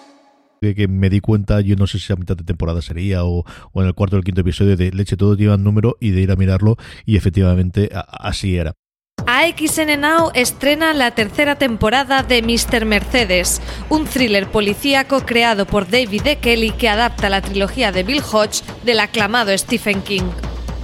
[0.61, 3.43] que, que, me di cuenta, yo no sé si a mitad de temporada sería o,
[3.71, 6.21] o en el cuarto o el quinto episodio de Leche, todo lleva número y de
[6.21, 8.73] ir a mirarlo y efectivamente así era.
[9.25, 12.85] AXN Now estrena la tercera temporada de Mr.
[12.85, 16.35] Mercedes, un thriller policíaco creado por David E.
[16.37, 20.29] Kelly que adapta la trilogía de Bill Hodge del aclamado Stephen King.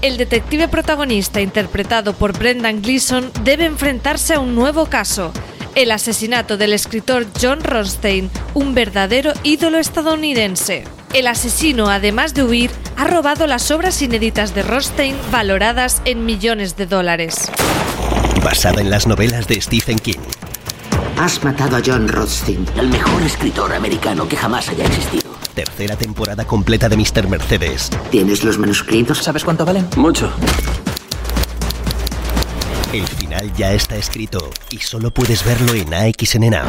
[0.01, 5.33] El detective protagonista, interpretado por Brendan Gleeson, debe enfrentarse a un nuevo caso,
[5.77, 10.85] el asesinato del escritor John Ronstein, un verdadero ídolo estadounidense.
[11.13, 16.77] El asesino, además de huir, ha robado las obras inéditas de Rothstein valoradas en millones
[16.77, 17.51] de dólares.
[18.43, 20.17] Basada en las novelas de Stephen King.
[21.19, 25.29] Has matado a John Rothstein, el mejor escritor americano que jamás haya existido.
[25.53, 27.27] Tercera temporada completa de Mr.
[27.27, 27.91] Mercedes.
[28.09, 29.19] ¿Tienes los manuscritos?
[29.19, 29.87] ¿Sabes cuánto valen?
[29.95, 30.33] Mucho.
[32.91, 33.05] El
[33.57, 36.65] ya está escrito y solo puedes verlo en AXN Now.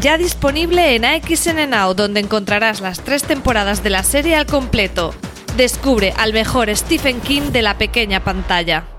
[0.00, 5.14] Ya disponible en AXN Now, donde encontrarás las tres temporadas de la serie al completo.
[5.56, 8.95] Descubre al mejor Stephen King de la pequeña pantalla.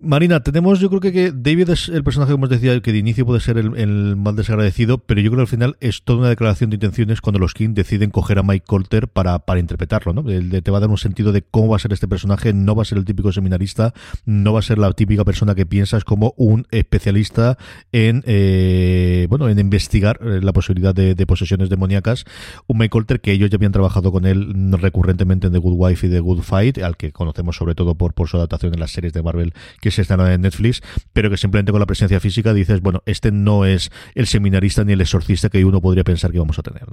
[0.00, 2.98] Marina, tenemos, yo creo que, que, David es el personaje, como os decía, que de
[2.98, 6.18] inicio puede ser el, el, más desagradecido, pero yo creo que al final es toda
[6.18, 10.12] una declaración de intenciones cuando los King deciden coger a Mike Colter para, para interpretarlo,
[10.12, 10.28] ¿no?
[10.28, 12.52] El de, te va a dar un sentido de cómo va a ser este personaje,
[12.52, 15.64] no va a ser el típico seminarista, no va a ser la típica persona que
[15.64, 17.56] piensas como un especialista
[17.92, 22.24] en, eh, bueno, en investigar la posibilidad de, de, posesiones demoníacas.
[22.66, 26.08] Un Mike Colter que ellos ya habían trabajado con él recurrentemente en The Good Wife
[26.08, 28.90] y The Good Fight, al que conocemos sobre todo por, por su adaptación en las
[28.90, 29.54] series de Marvel
[29.84, 30.80] que se están en Netflix,
[31.12, 34.94] pero que simplemente con la presencia física dices, bueno, este no es el seminarista ni
[34.94, 36.84] el exorcista que uno podría pensar que vamos a tener.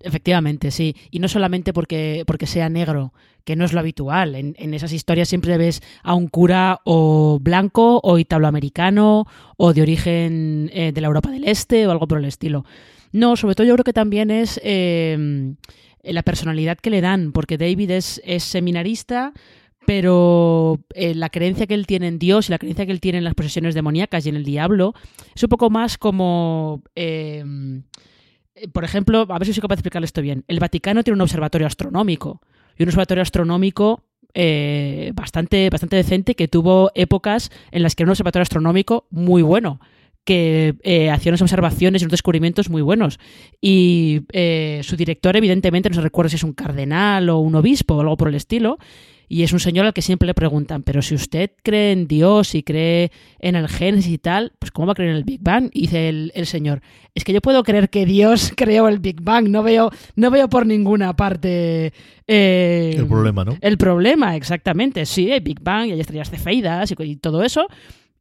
[0.00, 0.96] Efectivamente, sí.
[1.10, 3.12] Y no solamente porque, porque sea negro,
[3.44, 4.34] que no es lo habitual.
[4.34, 9.26] En, esas historias siempre ves a un cura o blanco o italoamericano
[9.58, 12.64] o de origen eh, de la Europa del Este o algo por el estilo.
[13.12, 15.54] No, sobre todo yo creo que también es eh,
[16.02, 19.34] la personalidad que le dan, porque David es seminarista,
[19.88, 23.16] pero eh, la creencia que él tiene en Dios y la creencia que él tiene
[23.16, 24.92] en las posesiones demoníacas y en el diablo
[25.34, 26.82] es un poco más como...
[26.94, 27.42] Eh,
[28.70, 30.44] por ejemplo, a ver si soy capaz de explicarle esto bien.
[30.46, 32.42] El Vaticano tiene un observatorio astronómico
[32.76, 38.08] y un observatorio astronómico eh, bastante, bastante decente que tuvo épocas en las que era
[38.08, 39.80] un observatorio astronómico muy bueno
[40.26, 40.74] que
[41.10, 43.18] hacía unas observaciones y unos descubrimientos muy buenos.
[43.62, 44.20] Y
[44.82, 48.18] su director, evidentemente, no se recuerda si es un cardenal o un obispo o algo
[48.18, 48.76] por el estilo,
[49.28, 52.54] y es un señor al que siempre le preguntan, pero si usted cree en Dios
[52.54, 55.40] y cree en el Génesis y tal, pues ¿cómo va a creer en el Big
[55.42, 55.70] Bang?
[55.72, 56.80] Y dice el, el, señor,
[57.14, 60.48] es que yo puedo creer que Dios creó el Big Bang, no veo, no veo
[60.48, 61.92] por ninguna parte...
[62.26, 63.56] Eh, el problema, ¿no?
[63.60, 65.04] El problema, exactamente.
[65.06, 67.68] Sí, hay Big Bang y hay estrellas cefeidas y, y todo eso,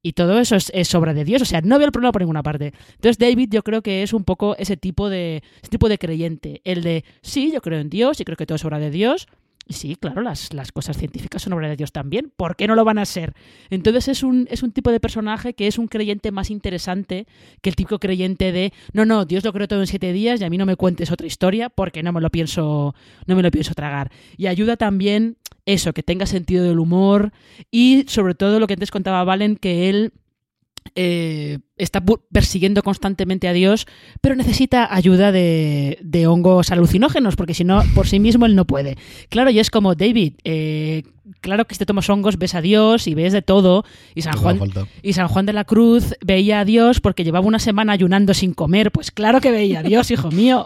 [0.02, 2.22] y todo eso es, es, obra de Dios, o sea, no veo el problema por
[2.22, 2.74] ninguna parte.
[2.96, 6.62] Entonces David yo creo que es un poco ese tipo de ese tipo de creyente,
[6.64, 9.28] el de sí, yo creo en Dios y creo que todo es obra de Dios,
[9.70, 12.32] Sí, claro, las, las cosas científicas son obra de Dios también.
[12.36, 13.34] ¿Por qué no lo van a ser?
[13.70, 17.28] Entonces es un, es un tipo de personaje que es un creyente más interesante
[17.62, 20.46] que el típico creyente de no, no, Dios lo creó todo en siete días y
[20.46, 23.52] a mí no me cuentes otra historia porque no me lo pienso, no me lo
[23.52, 24.10] pienso tragar.
[24.38, 27.34] Y ayuda también eso, que tenga sentido del humor
[27.70, 30.14] y sobre todo lo que antes contaba Valen, que él
[31.00, 33.86] eh, está persiguiendo constantemente a Dios,
[34.20, 38.98] pero necesita ayuda de, hongos alucinógenos, porque si no, por sí mismo él no puede.
[39.30, 41.04] Claro, y es como, David, eh,
[41.40, 43.86] claro que si te tomas hongos ves a Dios y ves de todo,
[44.16, 44.60] y San, Juan,
[45.04, 48.56] y San Juan de la Cruz veía a Dios porque llevaba una semana ayunando sin
[48.56, 50.66] comer, pues claro que veía a Dios, hijo mío.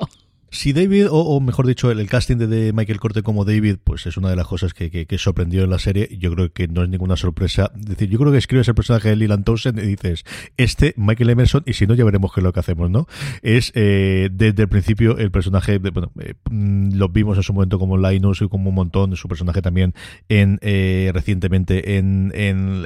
[0.54, 4.30] Si David, o, mejor dicho, el, casting de, Michael Corte como David, pues es una
[4.30, 6.10] de las cosas que, que, sorprendió en la serie.
[6.20, 7.72] Yo creo que no es ninguna sorpresa.
[7.80, 10.26] Es decir, yo creo que escribes el personaje de Leland Townsend y dices,
[10.58, 13.08] este, Michael Emerson, y si no, ya veremos qué es lo que hacemos, ¿no?
[13.42, 17.80] Es eh, desde el principio el personaje, bueno, eh, mm, lo vimos en su momento
[17.80, 19.94] como Linus y como un montón, su personaje también
[20.28, 22.84] en eh, recientemente en, en,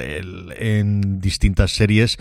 [0.56, 2.16] en distintas series.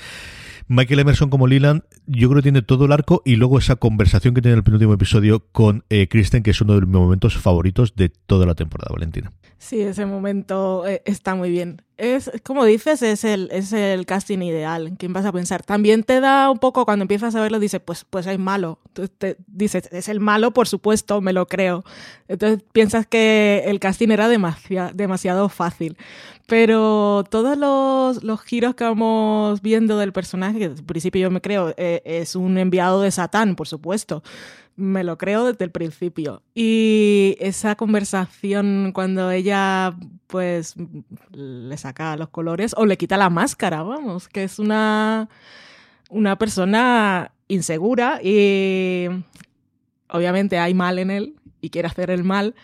[0.68, 4.34] Michael Emerson como Leland, yo creo que tiene todo el arco y luego esa conversación
[4.34, 7.38] que tiene en el penúltimo episodio con eh, Kristen, que es uno de mis momentos
[7.38, 9.32] favoritos de toda la temporada, Valentina.
[9.58, 11.82] Sí, ese momento eh, está muy bien.
[11.98, 14.96] Es, como dices, es el, es el casting ideal.
[14.98, 15.64] ¿Quién vas a pensar?
[15.64, 18.80] También te da un poco, cuando empiezas a verlo, dices, pues, pues es malo.
[19.18, 21.84] te dices, es el malo, por supuesto, me lo creo.
[22.28, 25.98] Entonces piensas que el casting era demasiado fácil.
[26.48, 31.42] Pero todos los, los, giros que vamos viendo del personaje, que al principio yo me
[31.42, 34.22] creo, eh, es un enviado de Satán, por supuesto
[34.76, 36.42] me lo creo desde el principio.
[36.54, 39.96] Y esa conversación cuando ella
[40.28, 40.76] pues
[41.32, 45.30] le saca los colores o le quita la máscara, vamos, que es una,
[46.10, 49.08] una persona insegura y
[50.10, 52.56] obviamente hay mal en él y quiere hacer el mal,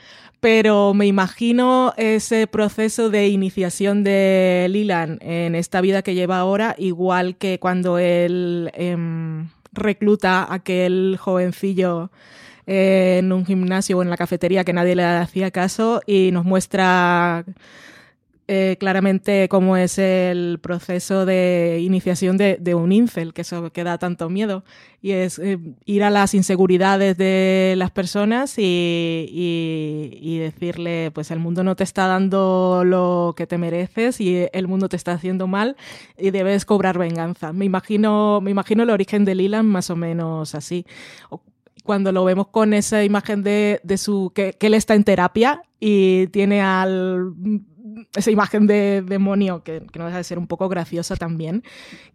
[0.41, 6.75] pero me imagino ese proceso de iniciación de Lilan en esta vida que lleva ahora,
[6.77, 8.71] igual que cuando él...
[8.73, 12.11] Em, recluta a aquel jovencillo
[12.67, 17.43] en un gimnasio o en la cafetería que nadie le hacía caso y nos muestra
[18.54, 23.97] eh, claramente cómo es el proceso de iniciación de, un incel, que eso que da
[23.97, 24.66] tanto miedo,
[25.02, 31.64] y es eh, ir a las inseguridades de las personas y, decirle, pues el mundo
[31.64, 35.78] no te está dando lo que te mereces y el mundo te está haciendo mal
[36.18, 37.54] y debes cobrar venganza.
[37.54, 40.86] Me imagino, me imagino el origen de Lilan más o menos así
[41.84, 46.62] cuando lo vemos con esa imagen de, su que, él está en terapia y tiene
[46.62, 47.34] al
[48.15, 51.63] esa imagen de demonio que, que, no deja de ser un poco graciosa también,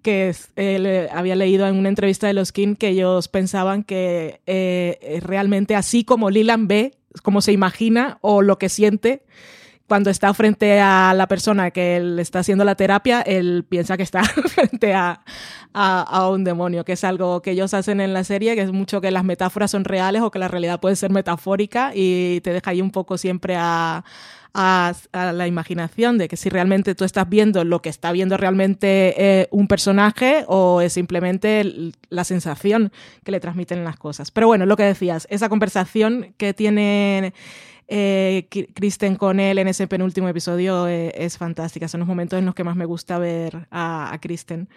[0.03, 4.41] que es, eh, había leído en una entrevista de los King que ellos pensaban que
[4.47, 9.23] eh, realmente así como Lilan ve, como se imagina o lo que siente,
[9.89, 14.03] cuando está frente a la persona que le está haciendo la terapia, él piensa que
[14.03, 15.23] está frente a,
[15.73, 19.01] a, un demonio, que es algo que ellos hacen en la serie, que es mucho
[19.01, 22.71] que las metáforas son reales o que la realidad puede ser metafórica y te deja
[22.71, 24.05] ahí un poco siempre a,
[24.59, 29.15] a, la imaginación de que si realmente tú estás viendo lo que está viendo realmente
[29.19, 32.91] eh, un personaje o es simplemente la sensación
[33.23, 34.31] que le transmiten las cosas.
[34.31, 37.35] Pero bueno, lo que decías, esa conversación que tiene
[37.87, 41.87] eh, Kristen con él en ese penúltimo episodio eh, es fantástica.
[41.87, 44.71] Son los momentos en los que más me gusta ver a, a Kristen.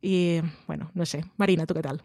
[0.00, 1.24] Y bueno, no sé.
[1.36, 2.04] Marina, ¿tú qué tal?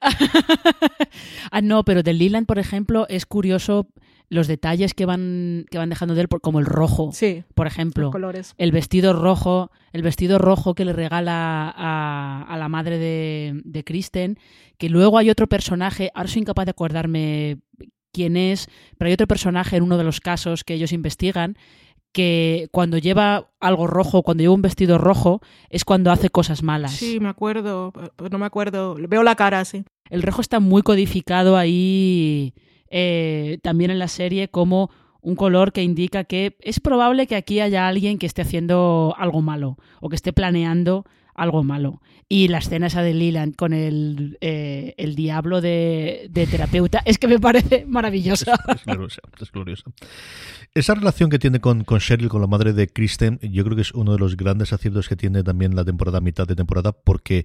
[1.50, 3.88] ah, no, pero de Leland, por ejemplo, es curioso
[4.32, 8.10] los detalles que van, que van dejando de él, como el rojo, sí, por ejemplo.
[8.10, 8.54] colores.
[8.56, 14.38] El vestido rojo, el vestido rojo que le regala a, la madre de, de, Kristen,
[14.78, 17.58] que luego hay otro personaje, ahora soy incapaz de acordarme
[18.10, 21.58] quién es, pero hay otro personaje en uno de los casos que ellos investigan
[22.12, 26.92] que cuando lleva algo rojo, cuando lleva un vestido rojo, es cuando hace cosas malas.
[26.92, 27.92] Sí, me acuerdo,
[28.30, 29.84] no me acuerdo, veo la cara, sí.
[30.08, 32.54] El rojo está muy codificado ahí
[32.92, 34.90] eh, también en la serie como
[35.22, 39.40] un color que indica que es probable que aquí haya alguien que esté haciendo algo
[39.40, 42.00] malo o que esté planeando algo malo.
[42.28, 47.28] Y la escena esa de Leland con el, eh, el diablo de, terapeuta es que
[47.28, 48.54] me parece maravillosa.
[48.74, 49.84] Es, gloriosa, es gloriosa.
[50.74, 53.82] Esa relación que tiene con, con Cheryl, con la madre de Kristen, yo creo que
[53.82, 57.44] es uno de los grandes aciertos que tiene también la temporada, mitad de temporada, porque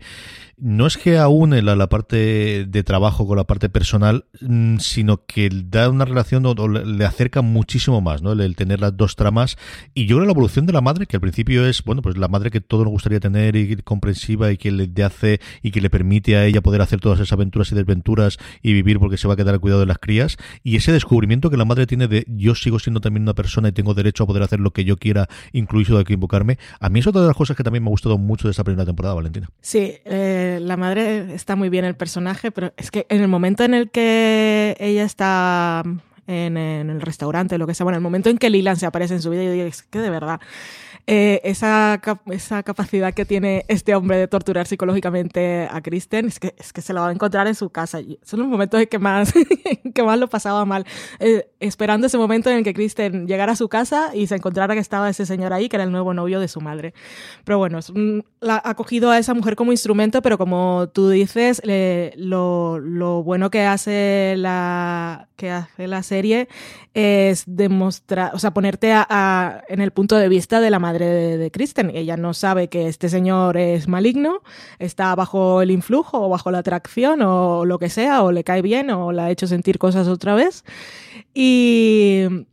[0.56, 5.26] no es que aúne la, la parte de trabajo con la parte personal, mm, sino
[5.26, 8.32] que da una relación o, le acerca muchísimo más, ¿no?
[8.32, 9.58] El, tener las dos tramas.
[9.94, 12.28] Y yo creo la evolución de la madre, que al principio es, bueno, pues la
[12.28, 15.90] madre que todo nos gustaría tener y comprensiva y que le hace y que le
[15.90, 19.34] permite a ella poder hacer todas esas aventuras y desventuras y vivir porque se va
[19.34, 22.26] a quedar al cuidado de las crías y ese descubrimiento que la madre tiene de
[22.28, 24.98] yo sigo siendo también una persona y tengo derecho a poder hacer lo que yo
[24.98, 27.92] quiera, incluso de equivocarme, a mí es otra de las cosas que también me ha
[27.92, 29.50] gustado mucho de esta primera temporada, Valentina.
[29.62, 33.64] Sí, eh, la madre está muy bien el personaje, pero es que en el momento
[33.64, 35.84] en el que ella está
[36.28, 39.16] en, en el restaurante, lo que sea, bueno, el momento en que Lilan se aparece
[39.16, 40.40] en su vida, yo digo, es que de verdad
[41.10, 42.02] eh, esa,
[42.32, 46.82] esa capacidad que tiene este hombre de torturar psicológicamente a Kristen es que, es que
[46.82, 48.00] se la va a encontrar en su casa.
[48.24, 49.34] Son los momentos en que más,
[49.96, 50.86] que más lo pasaba mal.
[51.20, 54.74] Eh, esperando ese momento en el que Kristen llegara a su casa y se encontrara
[54.74, 56.94] que estaba ese señor ahí, que era el nuevo novio de su madre.
[57.46, 57.80] Pero bueno,
[58.42, 61.62] la, ha cogido a esa mujer como instrumento, pero como tú dices,
[62.18, 66.17] lo, lo bueno que hace la, que hace la serie
[66.94, 71.52] es demostrar, o sea, ponerte a, en el punto de vista de la madre de,
[71.52, 71.92] Kristen.
[71.94, 74.42] Ella no sabe que este señor es maligno,
[74.80, 78.62] está bajo el influjo o bajo la atracción o lo que sea, o le cae
[78.62, 80.64] bien o la ha hecho sentir cosas otra vez.
[81.34, 82.48] Y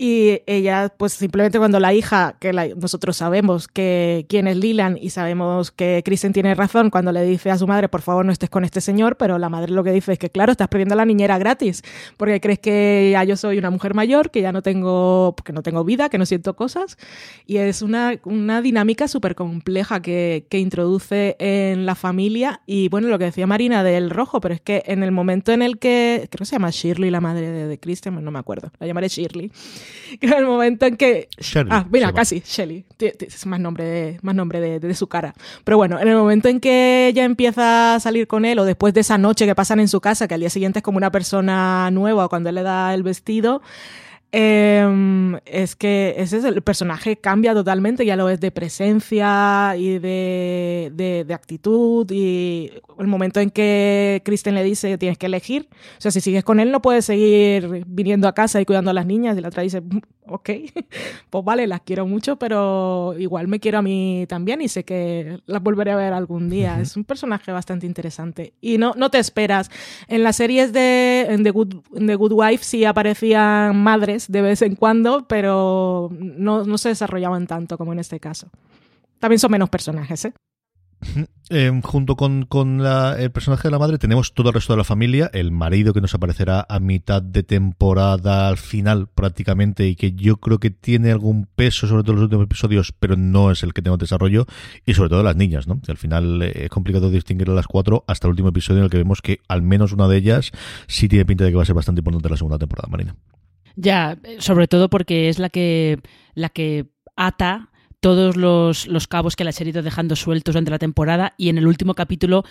[0.00, 5.10] y ella, pues simplemente cuando la hija, que nosotros sabemos que quién es Lilan y
[5.10, 8.48] sabemos que Kristen tiene razón cuando le dice a su madre, por favor no estés
[8.48, 10.96] con este señor, pero la madre lo que dice es que, claro, estás perdiendo a
[10.96, 11.82] la niñera gratis,
[12.16, 15.64] porque crees que ya yo soy una mujer mayor, que ya no tengo, que no
[15.64, 16.96] tengo vida, que no siento cosas.
[17.44, 22.60] Y es una, una dinámica súper compleja que, que introduce en la familia.
[22.66, 25.60] Y bueno, lo que decía Marina del rojo, pero es que en el momento en
[25.60, 28.70] el que, creo que se llama Shirley, la madre de, de Kristen, no me acuerdo,
[28.78, 29.50] la llamaré Shirley
[30.20, 31.28] que era el momento en que...
[31.70, 32.84] ah, mira, casi, Shelly.
[32.98, 35.34] Es más nombre, de, más nombre de, su cara.
[35.64, 38.94] Pero bueno, en el momento en que ella empieza a salir con él, o después
[38.94, 41.10] de esa noche que pasan en su casa, que al día siguiente es como una
[41.10, 43.62] persona nueva, cuando él le da el vestido,
[44.32, 49.98] eh, es que ese es el personaje cambia totalmente, ya lo es de presencia y
[49.98, 55.68] de, de, de, actitud y el momento en que Kristen le dice tienes que elegir,
[55.96, 58.94] o sea, si sigues con él no puedes seguir viniendo a casa y cuidando a
[58.94, 60.50] las niñas y la otra dice, mm, ok,
[61.30, 65.40] pues vale, las quiero mucho, pero igual me quiero a mí también y sé que
[65.46, 66.80] las volveré a ver algún día.
[66.80, 69.70] Es un personaje bastante interesante y no, no te esperas.
[70.06, 71.74] En las series de en The, Good,
[72.06, 77.78] The Good Wife sí aparecían madres de vez en cuando, pero no, se desarrollaban tanto
[77.78, 78.48] como en este caso.
[79.18, 80.32] También son menos personajes, ¿eh?
[81.50, 82.46] Eh, junto con,
[83.18, 86.02] el personaje de la madre tenemos todo el resto de la familia, el marido que
[86.02, 91.10] nos aparecerá a mitad de temporada, al final prácticamente, y que yo creo que tiene
[91.10, 94.44] algún peso sobre todo en los últimos episodios, pero no es el que tengo desarrollo,
[94.84, 95.80] y sobre todo las niñas, ¿no?
[95.80, 98.84] Que al final eh, es complicado distinguir a las cuatro hasta el último episodio en
[98.84, 100.52] el que vemos que al menos una de ellas
[100.86, 103.16] sí tiene pinta de que va a ser bastante importante la segunda temporada, Marina.
[103.76, 106.00] Ya, sobre todo porque es la que,
[106.34, 110.78] la que ata todos los, los cabos que la serie ido dejando sueltos durante la
[110.78, 112.44] temporada y en el último capítulo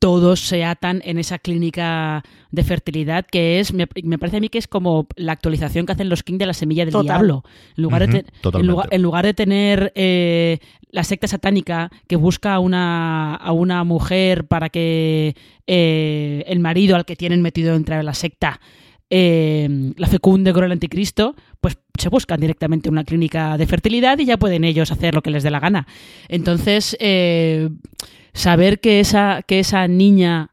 [0.00, 4.56] todos se atan en esa clínica de fertilidad que es, me, parece a mí que
[4.56, 7.44] es como la actualización que hacen los King de la semilla del diablo.
[7.76, 8.24] En lugar, de
[8.90, 10.58] en, lugar, de tener eh,
[10.90, 15.36] la secta satánica que busca a una, a una mujer para que
[15.66, 18.58] eh, el marido al que tienen metido dentro de la secta
[19.12, 24.24] eh, la fecunde con el anticristo, pues se buscan directamente una clínica de fertilidad y
[24.24, 25.88] ya pueden ellos hacer lo que les dé la gana.
[26.28, 27.70] Entonces, eh,
[28.32, 30.50] saber que esa, que esa niña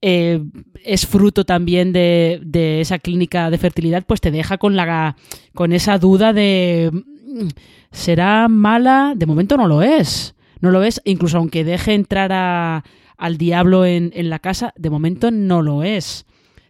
[0.00, 0.40] eh,
[0.84, 5.16] es fruto también de, de, esa clínica de fertilidad, pues te deja con, la,
[5.52, 6.92] con esa duda de,
[7.90, 9.14] ¿será mala?
[9.16, 10.36] De momento no lo es.
[10.60, 12.84] No lo es, incluso aunque deje entrar
[13.16, 16.26] al diablo en, en la casa, de momento no lo es.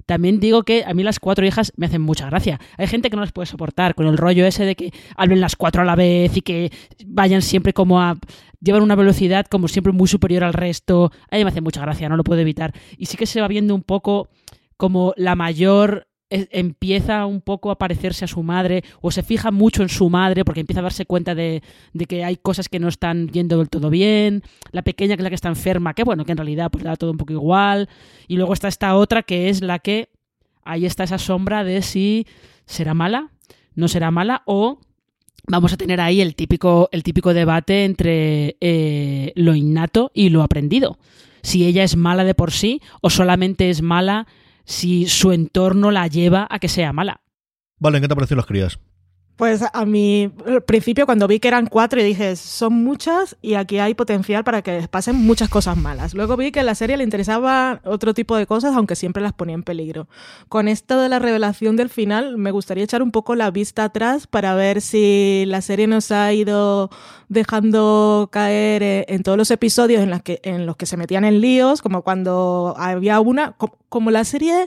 [0.09, 2.59] También digo que a mí las cuatro hijas me hacen mucha gracia.
[2.78, 5.54] Hay gente que no las puede soportar con el rollo ese de que hablen las
[5.54, 6.72] cuatro a la vez y que
[7.04, 8.16] vayan siempre como a
[8.59, 11.12] llevar una velocidad como siempre muy superior al resto.
[11.30, 12.72] A mí me hace mucha gracia, no lo puedo evitar.
[12.96, 14.30] Y sí que se va viendo un poco
[14.78, 19.83] como la mayor empieza un poco a parecerse a su madre o se fija mucho
[19.83, 21.62] en su madre porque empieza a darse cuenta de,
[22.07, 25.31] que hay cosas que no están yendo del todo bien, la pequeña que es la
[25.31, 27.89] que está enferma, que bueno, que en realidad pues le da todo un poco igual,
[28.26, 30.11] y luego está esta otra que es la que
[30.64, 32.26] ahí está esa sombra de si
[32.66, 33.31] será mala,
[33.74, 34.81] no será mala o
[35.47, 40.43] vamos a tener ahí el típico, el típico debate entre eh, lo innato y lo
[40.43, 40.99] aprendido.
[41.43, 44.26] Si ella es mala de por sí o solamente es mala
[44.68, 47.22] si su entorno la lleva a que sea mala.
[47.78, 48.78] Vale, ¿en qué te parecen las crías?
[49.39, 53.78] Pues a mí, al principio cuando vi que eran cuatro, dije, son muchas y aquí
[53.78, 56.12] hay potencial para que pasen muchas cosas malas.
[56.12, 59.32] Luego vi que a la serie le interesaba otro tipo de cosas, aunque siempre las
[59.32, 60.09] ponía en peligro.
[60.49, 64.26] Con esto de la revelación del final, me gustaría echar un poco la vista atrás
[64.26, 66.91] para ver si la serie nos ha ido
[67.28, 71.41] dejando caer eh, en todos los episodios en, que, en los que se metían en
[71.41, 73.55] líos, como cuando había una,
[73.89, 74.66] como la serie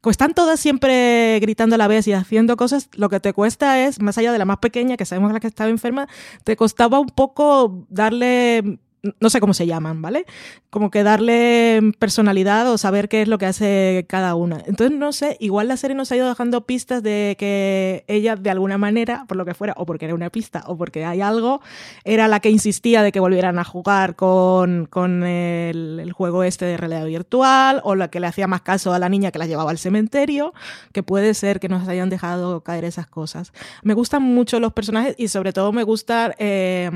[0.00, 3.84] como están todas siempre gritando a la vez y haciendo cosas, lo que te cuesta
[3.84, 6.08] es, más allá de la más pequeña, que sabemos la que estaba enferma,
[6.44, 8.80] te costaba un poco darle
[9.18, 10.26] no sé cómo se llaman, ¿vale?
[10.68, 14.62] Como que darle personalidad o saber qué es lo que hace cada una.
[14.66, 18.50] Entonces, no sé, igual la serie nos ha ido dejando pistas de que ella, de
[18.50, 21.60] alguna manera, por lo que fuera, o porque era una pista, o porque hay algo,
[22.04, 26.76] era la que insistía de que volvieran a jugar con, con el, juego este de
[26.76, 29.70] realidad virtual, o la que le hacía más caso a la niña que la llevaba
[29.70, 30.52] al cementerio,
[30.92, 33.52] que puede ser que nos hayan dejado caer esas cosas.
[33.82, 36.90] Me gustan mucho los personajes y sobre todo me gusta eh,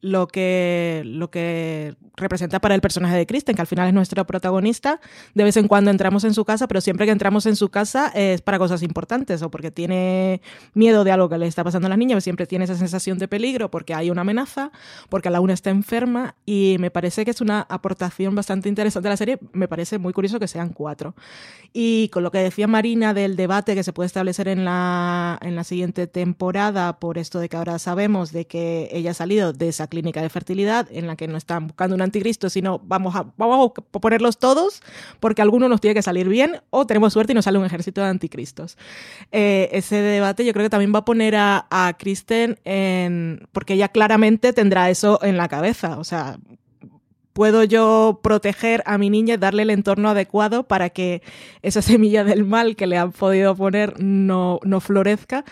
[0.00, 1.02] lo que...
[1.04, 1.43] Lo que
[2.16, 5.00] representa para el personaje de Kristen, que al final es nuestro protagonista.
[5.34, 8.08] De vez en cuando entramos en su casa, pero siempre que entramos en su casa
[8.14, 10.40] es para cosas importantes o porque tiene
[10.74, 13.18] miedo de algo que le está pasando a la niña, o siempre tiene esa sensación
[13.18, 14.70] de peligro porque hay una amenaza,
[15.08, 19.12] porque la una está enferma y me parece que es una aportación bastante interesante de
[19.12, 19.38] la serie.
[19.52, 21.14] Me parece muy curioso que sean cuatro.
[21.72, 25.56] Y con lo que decía Marina del debate que se puede establecer en la, en
[25.56, 29.68] la siguiente temporada, por esto de que ahora sabemos de que ella ha salido de
[29.68, 33.24] esa clínica de fertilidad en la que no están buscando un anticristo, sino vamos a,
[33.24, 34.82] ponerlos todos
[35.20, 38.00] porque alguno nos tiene que salir bien o tenemos suerte y nos sale un ejército
[38.00, 38.78] de anticristos.
[39.32, 43.46] Eh, ese debate yo creo que también va a poner a, a Kristen en...
[43.52, 46.38] porque ella claramente tendrá eso en la cabeza, o sea,
[47.34, 51.20] puedo yo proteger a mi niña y darle el entorno adecuado para que
[51.60, 55.44] esa semilla del mal que le han podido poner no, no florezca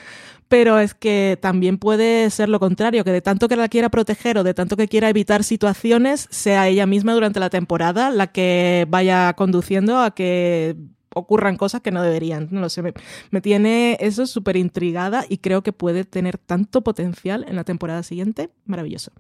[0.53, 4.37] pero es que también puede ser lo contrario, que de tanto que la quiera proteger
[4.37, 8.87] o de tanto que quiera evitar situaciones, sea ella misma durante la temporada la que
[8.91, 10.77] vaya conduciendo a que
[11.15, 12.49] ocurran cosas que no deberían.
[12.51, 17.47] No lo sé, me, tiene eso súper intrigada y creo que puede tener tanto potencial
[17.49, 18.51] en la temporada siguiente.
[18.67, 19.11] Maravilloso.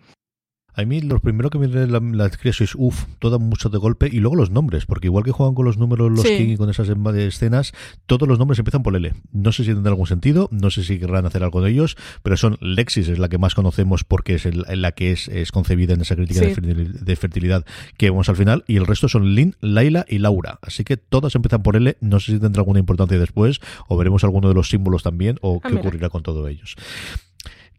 [0.75, 4.09] A mí lo primero que me viene la, la es, uff, todas mucho de golpe,
[4.11, 6.37] y luego los nombres, porque igual que juegan con los números los Sí.
[6.39, 7.73] King y con esas em- escenas,
[8.07, 9.13] todos los nombres empiezan por L.
[9.33, 12.37] No sé si tendrá algún sentido, no sé si querrán hacer algo de ellos, pero
[12.37, 15.95] son Lexis, es la que más conocemos porque es el- la que es, es concebida
[15.95, 16.47] en esa crítica Sí.
[16.47, 17.65] de, fertil- de fertilidad
[17.99, 20.59] que vemos al final, y el resto son Lynn, Laila y Laura.
[20.63, 24.25] Así que todas empiezan por L, no sé si tendrá alguna importancia después, o veremos
[24.25, 25.81] alguno de los símbolos también, o Ah, qué mira.
[25.83, 26.77] ocurrirá con todos ellos.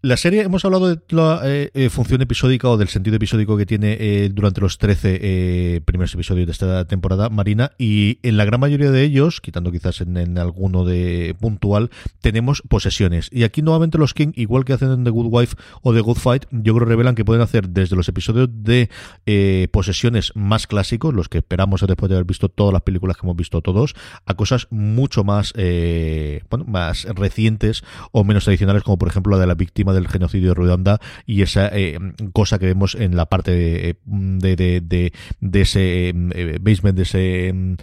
[0.06, 3.66] La serie, hemos hablado de la eh, eh, función episódica o del sentido episódico que
[3.66, 8.44] tiene eh, durante los 13 eh, primeros episodios de esta temporada, Marina, y en la
[8.44, 11.90] gran mayoría de ellos, quitando quizás en, alguno de puntual,
[12.20, 13.30] tenemos posesiones.
[13.32, 16.18] Y aquí nuevamente los King, igual que hacen en The Good Wife o The Good
[16.18, 18.90] Fight, yo creo revelan que pueden hacer desde los episodios de
[19.26, 23.26] eh, posesiones más clásicos, los que esperamos después de haber visto todas las películas que
[23.26, 23.96] hemos visto todos,
[24.26, 29.40] a cosas mucho más, eh, bueno, más recientes o menos tradicionales, como por ejemplo la
[29.40, 31.98] de la víctima del genocidio de Ruanda y esa eh,
[32.34, 37.04] cosa que vemos en la parte de, de, de, de- de ese eh, basement, de
[37.04, 37.52] ese...
[37.54, 37.76] mm,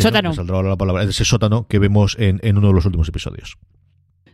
[0.00, 0.32] sótano.
[0.34, 3.58] saldrá la palabra, de ese sótano que vemos en, en uno de los últimos episodios.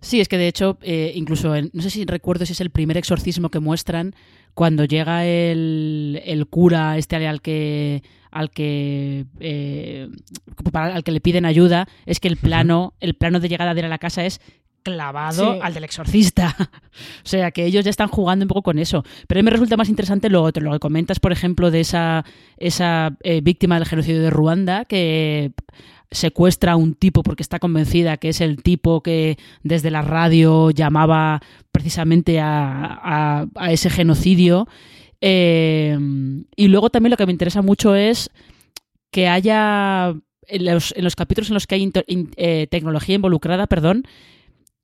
[0.00, 2.70] Sí, es que de hecho, eh, incluso, en- no sé si recuerdo si es el
[2.70, 4.14] primer exorcismo que muestran
[4.54, 10.09] cuando llega el, el cura este al que al que eh,
[10.72, 13.80] para- al que le piden ayuda es que el plano el plano de llegada de
[13.80, 14.40] él a la casa es
[14.83, 15.61] clavado Sí.
[15.62, 16.55] al del exorcista.
[17.24, 19.05] o sea, que ellos ya están jugando un poco con eso.
[19.26, 21.81] Pero a mí me resulta más interesante lo otro, lo que comentas, por ejemplo, de
[21.81, 22.24] esa,
[22.57, 25.53] esa eh, víctima del genocidio de Ruanda que
[26.11, 30.70] secuestra a un tipo porque está convencida que es el tipo que desde la radio
[30.70, 34.66] llamaba precisamente a, a- a ese genocidio.
[35.20, 35.99] Eh,
[36.57, 38.31] y luego también lo que me interesa mucho es
[39.11, 40.14] que haya
[40.47, 44.05] en los, en los capítulos en los que hay in- eh, tecnología involucrada, perdón,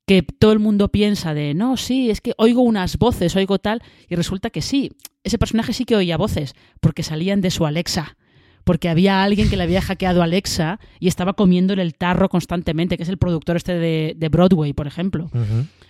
[0.06, 3.82] que todo el mundo piensa de, no, sí, es que oigo unas voces, oigo tal,
[4.08, 4.90] y resulta que sí,
[5.22, 8.16] ese personaje sí que oía voces, porque salían de su Alexa,
[8.64, 12.96] porque había alguien que le había hackeado a Alexa y estaba comiéndole el tarro constantemente,
[12.96, 15.30] que es el productor este de, de Broadway, por ejemplo.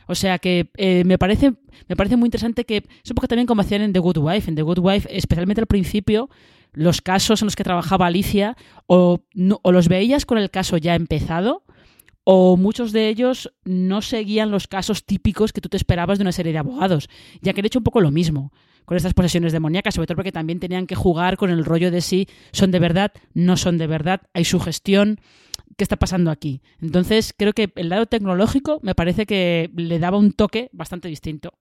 [0.07, 1.55] O sea que eh, me, parece,
[1.89, 4.49] me parece muy interesante que, es un poco también como hacían en The Good Wife,
[4.51, 6.29] en The Good Wife, especialmente al principio,
[6.73, 8.57] los casos en los que trabajaba Alicia,
[8.87, 11.63] o, no- o los veías con el caso ya empezado,
[12.25, 16.33] o muchos de ellos no seguían los casos típicos que tú te esperabas de una
[16.33, 17.09] serie de abogados,
[17.41, 18.53] ya que han hecho un poco lo mismo.
[18.87, 22.03] con estas posesiones demoníacas, sobre todo porque también tenían que jugar con el rollo de
[22.03, 25.21] si son de verdad, no son de verdad, hay sugestión.
[25.79, 26.61] ¿Qué está pasando aquí?
[26.83, 31.55] Entonces, creo que el lado tecnológico me parece que le daba un toque bastante distinto.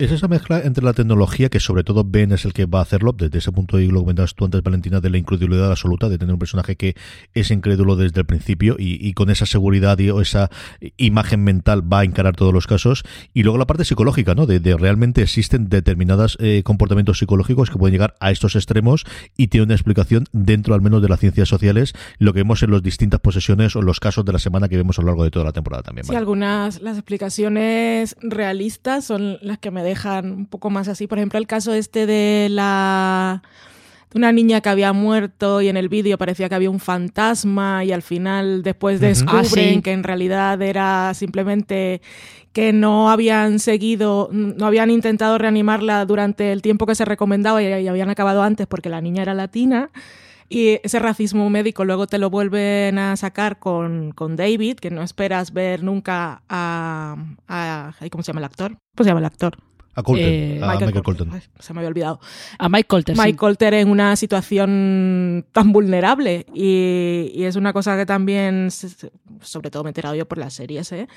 [0.00, 2.82] Es esa mezcla entre la tecnología, que sobre todo Ben es el que va a
[2.82, 6.08] hacerlo, desde ese punto de vista, lo comentabas tú antes, Valentina, de la incredulidad absoluta,
[6.08, 6.94] de tener un personaje que
[7.34, 10.50] es incrédulo desde el principio y, y con esa seguridad y, o esa
[10.98, 13.02] imagen mental va a encarar todos los casos.
[13.34, 14.46] Y luego la parte psicológica, ¿no?
[14.46, 19.04] De, de realmente existen determinados eh, comportamientos psicológicos que pueden llegar a estos extremos
[19.36, 22.70] y tiene una explicación dentro al menos de las ciencias sociales, lo que vemos en
[22.70, 25.24] las distintas posesiones o en los casos de la semana que vemos a lo largo
[25.24, 26.06] de toda la temporada también.
[26.06, 31.06] Sí, algunas, las explicaciones realistas son las que me dejan un poco más así.
[31.06, 33.42] Por ejemplo, el caso este de la
[34.12, 37.84] de una niña que había muerto y en el vídeo parecía que había un fantasma
[37.84, 39.82] y al final después descubren Ah, sí.
[39.82, 42.00] que en realidad era simplemente
[42.54, 47.66] que no habían seguido, no habían intentado reanimarla durante el tiempo que se recomendaba y,
[47.66, 49.90] y habían acabado antes porque la niña era latina.
[50.48, 55.02] Y ese racismo médico luego te lo vuelven a sacar con, con David, que no
[55.02, 57.16] esperas ver nunca a,
[57.46, 58.70] a- ¿Cómo se llama el actor?
[58.96, 59.58] ¿Cómo se llama el actor?
[59.98, 61.30] A Colton, Eh, a Michael Colton.
[61.32, 62.20] Ay, se me había olvidado.
[62.56, 63.16] A Mike Colter.
[63.16, 63.20] sí.
[63.20, 68.68] Mike Colter en una situación tan vulnerable y, y es una cosa que también,
[69.40, 71.08] sobre todo me he enterado yo por las series, ¿eh?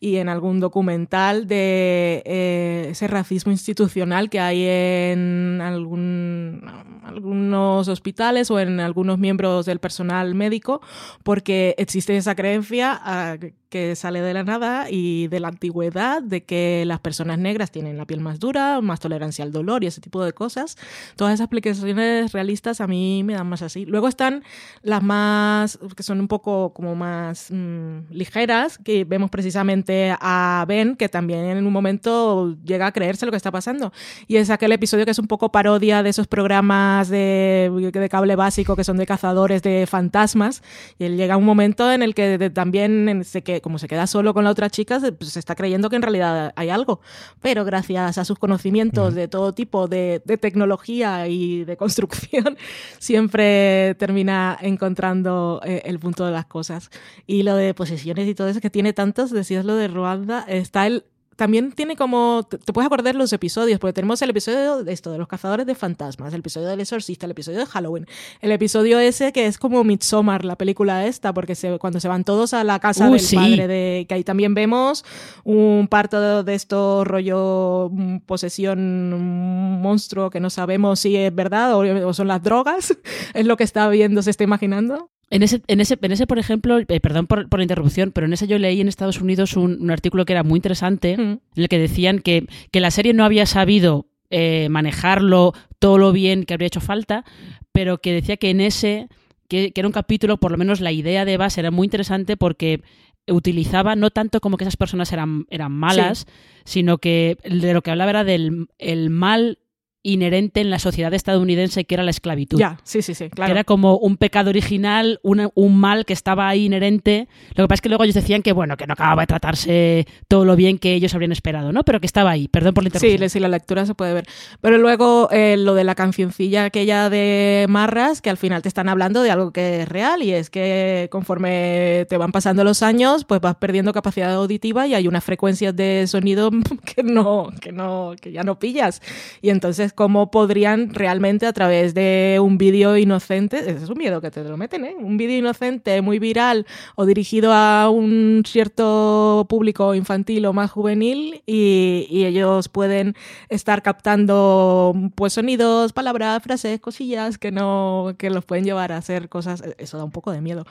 [0.00, 6.68] y en algún documental de eh, ese racismo institucional que hay en algún,
[7.04, 10.80] algunos hospitales o en algunos miembros del personal médico,
[11.22, 13.36] porque existe esa creencia ah,
[13.74, 17.96] que sale de la nada y de la antigüedad de que las personas negras tienen
[17.96, 20.76] la piel más dura, más tolerancia al dolor y ese tipo de cosas.
[21.16, 23.84] Todas esas aplicaciones realistas a mí me dan más así.
[23.84, 24.44] Luego están
[24.82, 30.94] las más, que son un poco como más mm, ligeras, que vemos precisamente a Ben,
[30.94, 33.92] que también en un momento llega a creerse lo que está pasando.
[34.28, 38.36] Y es aquel episodio que es un poco parodia de esos programas de, de cable
[38.36, 40.62] básico que son de cazadores de fantasmas.
[40.96, 43.78] Y él llega a un momento en el que de- también, en- se que, como
[43.78, 46.52] se queda solo con la otra chica, se, pues, se está creyendo que en realidad
[46.54, 47.00] hay algo.
[47.40, 52.58] Pero gracias a sus conocimientos de todo tipo de, de tecnología y de construcción,
[52.98, 56.90] siempre termina encontrando eh, el punto de las cosas.
[57.26, 60.86] Y lo de posesiones y todo eso, que tiene tantos, decías lo de Ruanda, está
[60.86, 61.04] el
[61.36, 62.46] también tiene como.
[62.48, 65.66] Te te puedes acordar los episodios, porque tenemos el episodio de esto, de los cazadores
[65.66, 68.06] de fantasmas, el episodio del exorcista, el episodio de Halloween,
[68.40, 72.24] el episodio ese que es como Midsommar, la película esta, porque se, cuando se van
[72.24, 73.36] todos a la casa Uh, del sí.
[73.36, 74.06] padre de.
[74.08, 75.04] que ahí también vemos
[75.44, 78.78] un parto de, esto rollo mm, posesión
[79.12, 82.96] un monstruo que no sabemos si es verdad o, o son las drogas,
[83.34, 85.10] es lo que está viendo, se está imaginando.
[85.30, 88.26] En ese, en ese, en ese por ejemplo, eh, perdón por, por la interrupción, pero
[88.26, 91.40] en ese yo leí en Estados Unidos un, un artículo que era muy interesante, en
[91.56, 96.44] el que decían que, que la serie no había sabido eh, manejarlo todo lo bien
[96.44, 97.24] que habría hecho falta,
[97.72, 99.08] pero que decía que en ese,
[99.48, 102.36] que, que era un capítulo, por lo menos la idea de base era muy interesante
[102.36, 102.82] porque
[103.26, 106.26] utilizaba no tanto como que esas personas eran, eran malas,
[106.64, 109.58] sino que de lo que hablaba era del el mal
[110.04, 112.58] inherente en la sociedad estadounidense que era la esclavitud.
[112.58, 113.48] Ya, sí, sí, sí, claro.
[113.48, 117.26] Que era como un pecado original, una- un mal que estaba ahí inherente.
[117.56, 120.06] Lo que pasa es que luego ellos decían que, bueno, que no acababa de tratarse
[120.28, 121.82] todo lo bien que ellos habrían esperado, ¿no?
[121.84, 122.48] Pero que estaba ahí.
[122.48, 123.20] Perdón por la Sí, interrupción.
[123.20, 124.26] le- sí, la lectura se puede ver.
[124.60, 128.90] Pero luego eh, lo de la cancioncilla aquella de Marras, que al final te están
[128.90, 133.24] hablando de algo que es real y es que conforme te van pasando los años,
[133.24, 136.50] pues vas perdiendo capacidad auditiva y hay unas frecuencias de sonido
[136.94, 139.00] que no, que no, que ya no pillas.
[139.40, 144.20] Y entonces, ¿cómo podrían realmente a través de un vídeo inocente, ese es un miedo
[144.20, 144.94] que te lo meten, ¿eh?
[144.98, 146.66] Un vídeo inocente muy viral
[146.96, 153.14] o dirigido a un cierto público infantil o más juvenil y, y ellos pueden
[153.48, 159.28] estar captando pues sonidos, palabras, frases, cosillas que no que los pueden llevar a hacer
[159.28, 160.64] cosas eso da un poco de miedo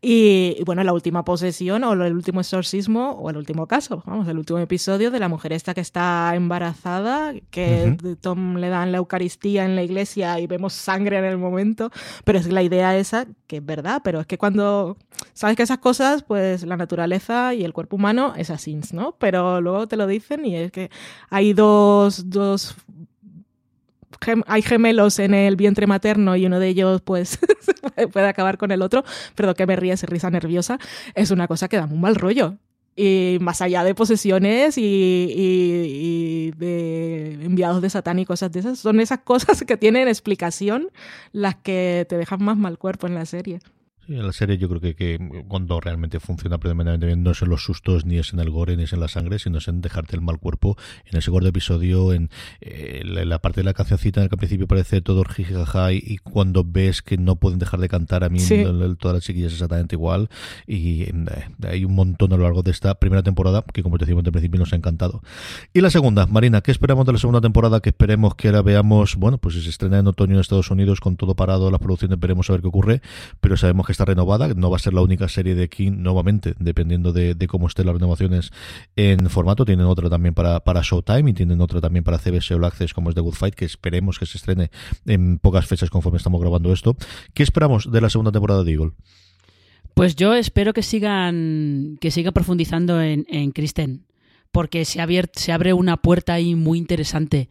[0.00, 4.28] y, y bueno la última posesión o el último exorcismo o el último caso vamos
[4.28, 8.16] el último episodio de la mujer esta que está embarazada que Ujú.
[8.16, 11.90] Tom le dan la Eucaristía en la iglesia y vemos sangre en el momento
[12.24, 14.96] pero es la idea esa que es verdad pero es que cuando
[15.32, 19.16] sabes que esas cosas pues la naturaleza y el cuerpo humano es así ¿no?
[19.18, 20.90] pero luego te lo dicen y es que
[21.28, 22.76] hay dos, dos
[24.46, 27.38] hay gemelos en el vientre materno y uno de ellos pues
[28.12, 29.04] puede acabar con el otro,
[29.34, 30.78] perdón que me ríe, es risa nerviosa,
[31.14, 32.58] es una cosa que da un mal rollo.
[32.96, 38.60] Y más allá de posesiones y, y- y de enviados de Satán y cosas de
[38.60, 40.88] esas, son esas cosas que tienen explicación
[41.32, 43.60] las que te dejan más mal cuerpo en la serie.
[44.10, 47.48] En la serie yo creo que, que cuando realmente funciona plenamente bien no es en
[47.48, 49.80] los sustos, ni es en el gore, ni es en la sangre, sino es en
[49.80, 52.28] dejarte el mal cuerpo, en ese gordo episodio, en
[52.60, 55.92] eh, la, la parte de la cancioncita en la que al principio parece todo jijijaja
[55.92, 58.64] y, y cuando ves que no pueden dejar de cantar a mí Sí.
[58.98, 60.28] todas las chiquillas exactamente igual
[60.66, 61.12] y eh,
[61.68, 64.32] hay un montón a lo largo de esta primera temporada que como te decimos al
[64.32, 65.22] principio nos ha encantado.
[65.72, 67.80] Y la segunda, Marina, ¿qué esperamos de la segunda temporada?
[67.80, 70.98] Que esperemos que ahora veamos, bueno, pues si se estrena en otoño en Estados Unidos
[71.00, 73.02] con todo parado las producciones, veremos a ver qué ocurre,
[73.40, 76.54] pero sabemos que está renovada, no va a ser la única serie de King nuevamente,
[76.58, 78.50] dependiendo de, de cómo estén las renovaciones
[78.96, 82.64] en formato, tienen otra también para, para Showtime y tienen otra también para CBS All
[82.64, 84.70] Access como es The Good Fight, que esperemos que se estrene
[85.04, 86.96] en pocas fechas conforme estamos grabando esto.
[87.34, 88.92] ¿Qué esperamos de la segunda temporada de Eagle?
[89.92, 94.06] Pues yo espero que sigan, que siga profundizando en, en Kristen,
[94.50, 97.50] porque se, abier- se abre una puerta ahí muy interesante.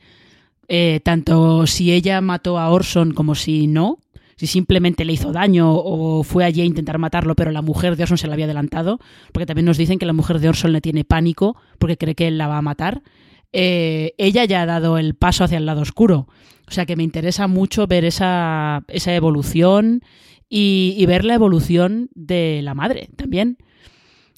[0.68, 4.00] Eh, tanto si ella mató a Orson como si no,
[4.40, 8.04] si simplemente le hizo daño o fue allí a intentar matarlo, pero la mujer de
[8.04, 8.98] Orson se la había adelantado,
[9.34, 12.28] porque también nos dicen que la mujer de Orson le tiene pánico porque cree que
[12.28, 13.02] él la va a matar.
[13.52, 16.30] Eh, ella ya ha dado el paso hacia el lado oscuro.
[16.70, 20.04] O sea que me interesa mucho ver esa, esa evolución
[20.48, 23.58] y, y ver la evolución de la madre también.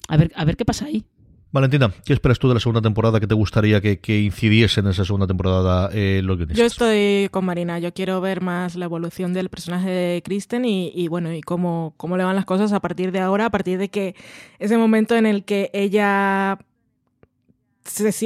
[0.08, 1.04] A ver, a ver qué pasa ahí.
[1.52, 3.20] Valentina, ¿qué esperas tú de la segunda temporada?
[3.20, 6.58] ¿Qué te gustaría que, que incidiese en esa segunda temporada eh, los guionistas?
[6.58, 10.90] Yo estoy con Marina, yo quiero ver más la evolución del personaje de Kristen y,
[10.94, 13.78] y bueno, y cómo, cómo le van las cosas a partir de ahora, a partir
[13.78, 14.16] de que
[14.58, 16.58] ese momento en el que ella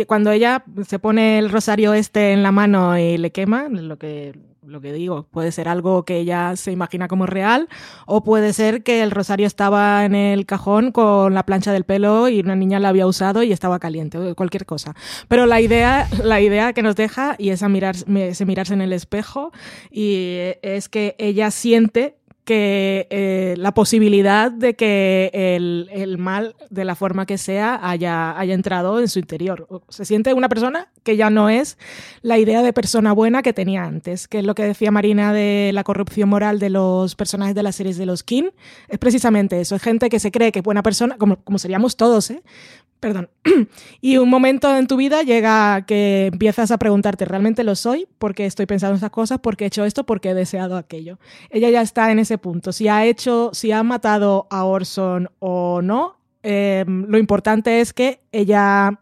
[0.06, 4.34] cuando ella se pone el rosario este en la mano y le quema, lo que,
[4.66, 7.68] lo que digo, puede ser algo que ella se imagina como real,
[8.06, 12.28] o puede ser que el rosario estaba en el cajón con la plancha del pelo
[12.28, 14.94] y una niña la había usado y estaba caliente, o cualquier cosa.
[15.28, 18.92] Pero la idea, la idea que nos deja, y es a mirar, mirarse en el
[18.92, 19.52] espejo,
[19.90, 22.16] y es que ella siente
[22.46, 28.38] que eh, la posibilidad de que el, el mal, de la forma que sea, haya,
[28.38, 29.66] haya entrado en su interior.
[29.88, 31.76] Se siente una persona que ya no es
[32.22, 35.72] la idea de persona buena que tenía antes, que es lo que decía Marina de
[35.74, 38.50] la corrupción moral de los personajes de las series de los King.
[38.88, 41.96] Es precisamente eso, es gente que se cree que es buena persona, como, como seríamos
[41.96, 42.42] todos, ¿eh?
[43.00, 43.28] Perdón.
[44.00, 48.06] y un momento en tu vida llega que empiezas a preguntarte, ¿realmente lo soy?
[48.18, 49.38] ¿Por qué estoy pensando esas cosas?
[49.38, 50.04] ¿Por qué he hecho esto?
[50.04, 51.18] ¿Por qué he deseado aquello?
[51.50, 52.72] Ella ya está en ese punto.
[52.72, 58.20] Si ha hecho, si ha matado a Orson o no, eh, lo importante es que
[58.32, 59.00] ella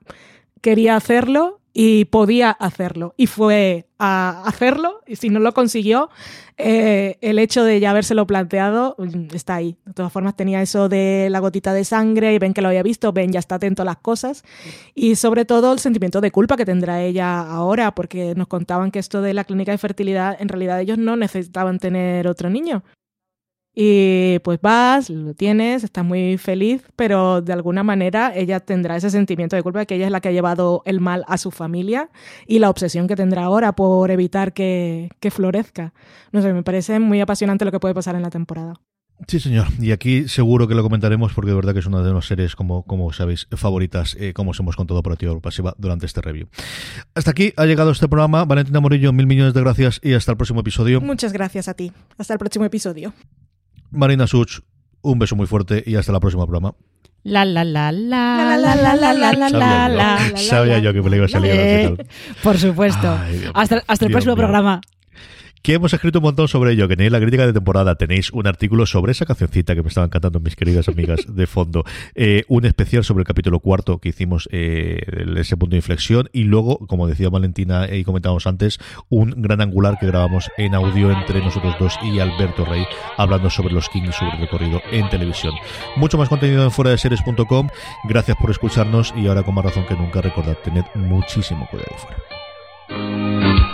[0.60, 3.14] quería hacerlo y podía hacerlo.
[3.16, 6.08] Y fue a hacerlo, y si no lo consiguió,
[6.56, 9.76] eh, el hecho de ya habérselo planteado mm, está ahí.
[9.84, 12.84] De todas formas, tenía eso de la gotita de sangre y ven que lo había
[12.84, 14.44] visto, ven ya está atento a las cosas.
[14.94, 19.00] Y sobre todo el sentimiento de culpa que tendrá ella ahora, porque nos contaban que
[19.00, 22.84] esto de la clínica de fertilidad, en realidad ellos no necesitaban tener otro niño.
[23.74, 29.10] Y pues vas, lo tienes, estás muy feliz, pero de alguna manera ella tendrá ese
[29.10, 31.50] sentimiento de culpa de que ella es la que ha llevado el mal a su
[31.50, 32.08] familia
[32.46, 35.92] y la obsesión que tendrá ahora por evitar que, que florezca.
[36.30, 38.74] No sé, me parece muy apasionante lo que puede pasar en la temporada.
[39.28, 39.68] Sí, señor.
[39.80, 42.56] Y aquí seguro que lo comentaremos porque de verdad que es una de las series,
[42.56, 46.48] como, como sabéis, favoritas, eh, como os hemos contado por activa pasiva durante este review.
[47.14, 48.44] Hasta aquí ha llegado este programa.
[48.44, 51.00] Valentina Morillo, mil millones de gracias y hasta el próximo episodio.
[51.00, 51.92] Muchas gracias a ti.
[52.18, 53.12] Hasta el próximo episodio.
[53.94, 54.60] Marina Such,
[55.02, 56.74] un beso muy fuerte y hasta la próxima programa.
[57.22, 61.00] La la la la la la la la la Sabía la yo, sabía yo que
[61.00, 61.96] me le iba a salir Eh.
[62.42, 63.18] Por supuesto.
[63.54, 64.80] Hasta el próximo programa.
[65.64, 68.46] Que hemos escrito un montón sobre ello, que tenéis la crítica de temporada, tenéis un
[68.46, 71.84] artículo sobre esa cancioncita que me estaban cantando mis queridas amigas de fondo,
[72.14, 74.98] eh, un especial sobre el capítulo cuarto que hicimos, eh,
[75.38, 79.96] ese punto de inflexión, y luego, como decía Valentina y comentábamos antes, un gran angular
[79.98, 82.84] que grabamos en audio entre nosotros dos y Alberto Rey,
[83.16, 85.54] hablando sobre los Kings y sobre el recorrido en televisión.
[85.96, 87.68] Mucho más contenido en fuera de series.com,
[88.06, 93.73] gracias por escucharnos y ahora con más razón que nunca recordad, tened muchísimo cuidado fuera.